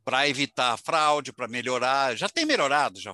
para 0.08 0.26
evitar 0.26 0.78
fraude, 0.78 1.34
para 1.34 1.46
melhorar. 1.46 2.16
Já 2.16 2.30
tem 2.30 2.46
melhorado, 2.46 2.98
já 2.98 3.12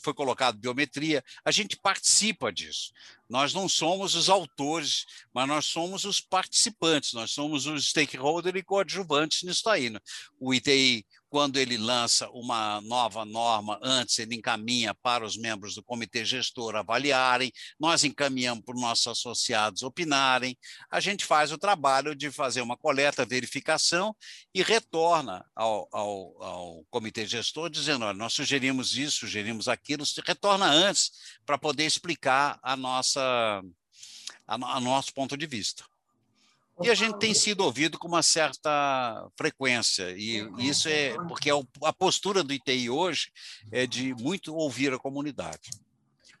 foi 0.00 0.14
colocado 0.14 0.56
biometria. 0.56 1.20
A 1.44 1.50
gente 1.50 1.76
participa 1.76 2.52
disso. 2.52 2.92
Nós 3.28 3.52
não 3.52 3.68
somos 3.68 4.14
os 4.14 4.28
autores, 4.28 5.04
mas 5.34 5.48
nós 5.48 5.64
somos 5.64 6.04
os 6.04 6.20
participantes, 6.20 7.12
nós 7.12 7.32
somos 7.32 7.66
os 7.66 7.88
stakeholders 7.88 8.56
e 8.56 8.62
coadjuvantes 8.62 9.42
nisso 9.42 9.68
aí. 9.68 9.90
Né? 9.90 9.98
O 10.38 10.54
ITI 10.54 11.04
quando 11.32 11.56
ele 11.56 11.78
lança 11.78 12.28
uma 12.28 12.82
nova 12.82 13.24
norma, 13.24 13.80
antes 13.82 14.18
ele 14.18 14.34
encaminha 14.34 14.94
para 14.94 15.24
os 15.24 15.34
membros 15.34 15.74
do 15.74 15.82
comitê 15.82 16.26
gestor 16.26 16.76
avaliarem, 16.76 17.50
nós 17.80 18.04
encaminhamos 18.04 18.62
para 18.62 18.74
os 18.74 18.80
nossos 18.82 19.06
associados 19.06 19.82
opinarem, 19.82 20.54
a 20.90 21.00
gente 21.00 21.24
faz 21.24 21.50
o 21.50 21.56
trabalho 21.56 22.14
de 22.14 22.30
fazer 22.30 22.60
uma 22.60 22.76
coleta, 22.76 23.24
verificação 23.24 24.14
e 24.54 24.62
retorna 24.62 25.42
ao, 25.56 25.88
ao, 25.90 26.42
ao 26.42 26.84
comitê 26.90 27.24
gestor 27.24 27.70
dizendo, 27.70 28.04
olha, 28.04 28.12
nós 28.12 28.34
sugerimos 28.34 28.94
isso, 28.98 29.20
sugerimos 29.20 29.68
aquilo, 29.68 30.04
retorna 30.26 30.66
antes 30.66 31.12
para 31.46 31.56
poder 31.56 31.86
explicar 31.86 32.60
a 32.62 32.76
nossa, 32.76 33.62
a, 34.46 34.54
a 34.54 34.80
nosso 34.80 35.14
ponto 35.14 35.34
de 35.34 35.46
vista. 35.46 35.82
E 36.82 36.90
a 36.90 36.94
gente 36.94 37.18
tem 37.18 37.32
sido 37.34 37.62
ouvido 37.62 37.98
com 37.98 38.08
uma 38.08 38.22
certa 38.22 39.28
frequência, 39.36 40.14
e 40.16 40.46
isso 40.58 40.88
é 40.88 41.14
porque 41.28 41.50
a 41.50 41.92
postura 41.92 42.42
do 42.42 42.52
ITI 42.52 42.90
hoje 42.90 43.30
é 43.70 43.86
de 43.86 44.14
muito 44.14 44.54
ouvir 44.54 44.92
a 44.92 44.98
comunidade. 44.98 45.70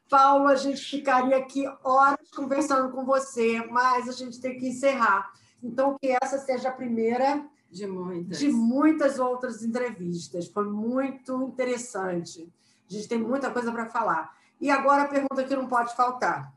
Paulo, 0.08 0.48
a 0.48 0.56
gente 0.56 0.80
ficaria 0.82 1.36
aqui 1.36 1.64
horas 1.82 2.30
conversando 2.34 2.92
com 2.92 3.04
você, 3.04 3.64
mas 3.66 4.08
a 4.08 4.12
gente 4.12 4.40
tem 4.40 4.58
que 4.58 4.68
encerrar. 4.68 5.32
Então, 5.62 5.96
que 5.98 6.14
essa 6.22 6.38
seja 6.38 6.68
a 6.68 6.72
primeira 6.72 7.46
de 7.70 7.86
muitas, 7.86 8.38
de 8.38 8.48
muitas 8.48 9.18
outras 9.18 9.62
entrevistas. 9.62 10.48
Foi 10.48 10.64
muito 10.64 11.42
interessante. 11.44 12.52
A 12.90 12.92
gente 12.92 13.08
tem 13.08 13.18
muita 13.18 13.50
coisa 13.50 13.72
para 13.72 13.88
falar. 13.88 14.36
E 14.60 14.70
agora 14.70 15.04
a 15.04 15.08
pergunta 15.08 15.44
que 15.44 15.56
não 15.56 15.66
pode 15.66 15.96
faltar 15.96 16.52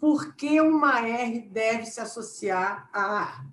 por 0.00 0.34
que 0.34 0.60
uma 0.60 1.00
R 1.00 1.40
deve 1.48 1.86
se 1.86 2.00
associar 2.00 2.88
a 2.92 3.44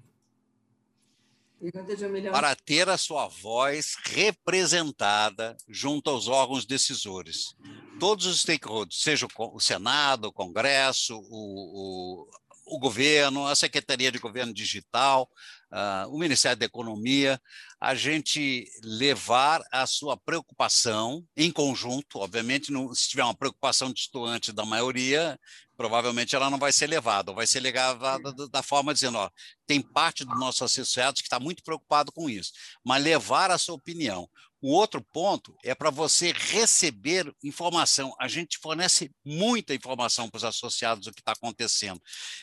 Para 2.32 2.56
ter 2.56 2.88
a 2.90 2.98
sua 2.98 3.28
voz 3.28 3.96
representada 4.04 5.58
junto 5.68 6.10
aos 6.10 6.28
órgãos 6.28 6.66
decisores. 6.66 7.56
Todos 8.00 8.26
os 8.26 8.42
stakeholders, 8.42 9.02
seja 9.02 9.26
o 9.38 9.60
Senado, 9.60 10.28
o 10.28 10.34
Congresso, 10.34 11.18
o, 11.18 12.26
o, 12.26 12.76
o 12.76 12.80
governo, 12.80 13.48
a 13.48 13.56
Secretaria 13.56 14.12
de 14.12 14.20
Governo 14.20 14.54
Digital, 14.54 15.30
uh, 15.72 16.14
o 16.14 16.20
Ministério 16.20 16.58
da 16.58 16.66
Economia, 16.66 17.42
a 17.80 17.94
gente 17.94 18.70
levar 18.84 19.64
a 19.72 19.86
sua 19.86 20.18
preocupação 20.18 21.24
em 21.38 21.52
conjunto, 21.52 22.20
obviamente, 22.20 22.72
se 22.94 23.10
tiver 23.10 23.24
uma 23.24 23.36
preocupação 23.36 23.94
distoante 23.94 24.52
da 24.52 24.66
maioria, 24.66 25.40
provavelmente 25.76 26.36
ela 26.36 26.50
não 26.50 26.58
vai 26.58 26.72
ser 26.72 26.88
levada, 26.88 27.32
ou 27.32 27.36
vai 27.36 27.48
ser 27.48 27.60
levada 27.60 28.34
da 28.50 28.64
forma 28.64 28.94
dizendo, 28.94 29.18
ó, 29.18 29.30
tem 29.68 29.82
parte 29.82 30.26
dos 30.26 30.40
nossos 30.40 30.62
associados 30.62 31.22
que 31.22 31.28
está 31.28 31.40
muito 31.40 31.64
preocupado 31.64 32.12
com 32.12 32.30
isso, 32.30 32.52
mas 32.84 33.04
levar 33.04 33.52
a 33.52 33.58
sua 33.58 33.76
opinião. 33.76 34.30
O 34.62 34.72
outro 34.72 35.00
ponto 35.14 35.56
é 35.64 35.76
para 35.76 35.92
você 35.92 36.32
receber 36.32 37.32
informação. 37.44 38.16
A 38.20 38.28
gente 38.28 38.58
fornece 38.58 39.12
muita 39.24 39.76
informação 39.76 40.28
para 40.28 40.38
os 40.38 40.44
associados 40.44 41.06
do 41.06 41.14
que 41.14 41.22
está 41.22 41.34
acontecendo. 41.34 42.02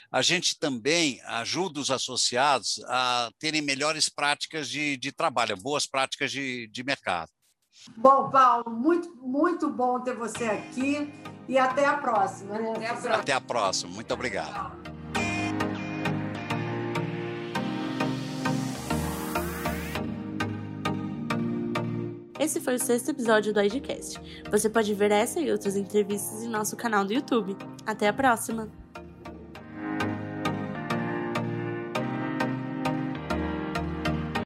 A 0.08 0.22
gente 0.22 0.56
também 0.56 1.20
ajuda 1.22 1.80
os 1.80 1.90
associados 1.90 2.80
a 2.86 3.28
terem 3.40 3.60
melhores 3.60 4.08
práticas 4.08 4.68
de, 4.68 4.96
de 4.98 5.10
trabalho, 5.10 5.56
boas 5.56 5.84
práticas 5.84 6.30
de, 6.30 6.68
de 6.68 6.84
mercado. 6.84 7.28
Bom, 7.96 8.30
Paulo, 8.30 8.70
muito, 8.70 9.14
muito 9.16 9.70
bom 9.70 10.00
ter 10.00 10.14
você 10.14 10.44
aqui 10.44 11.12
e 11.48 11.58
até 11.58 11.84
a 11.86 11.96
próxima. 11.96 12.58
Né? 12.58 12.70
Até 12.70 12.86
a 12.86 12.92
próxima. 12.92 13.14
Até 13.14 13.32
a 13.32 13.40
próxima. 13.40 13.92
Muito 13.92 14.14
obrigado. 14.14 14.92
Esse 22.38 22.60
foi 22.60 22.74
o 22.74 22.78
sexto 22.78 23.10
episódio 23.10 23.54
do 23.54 23.62
IDCast. 23.62 24.20
Você 24.50 24.68
pode 24.68 24.92
ver 24.94 25.12
essa 25.12 25.38
e 25.40 25.50
outras 25.52 25.76
entrevistas 25.76 26.42
em 26.42 26.48
nosso 26.48 26.76
canal 26.76 27.04
do 27.04 27.12
YouTube. 27.12 27.56
Até 27.86 28.08
a 28.08 28.12
próxima! 28.12 28.68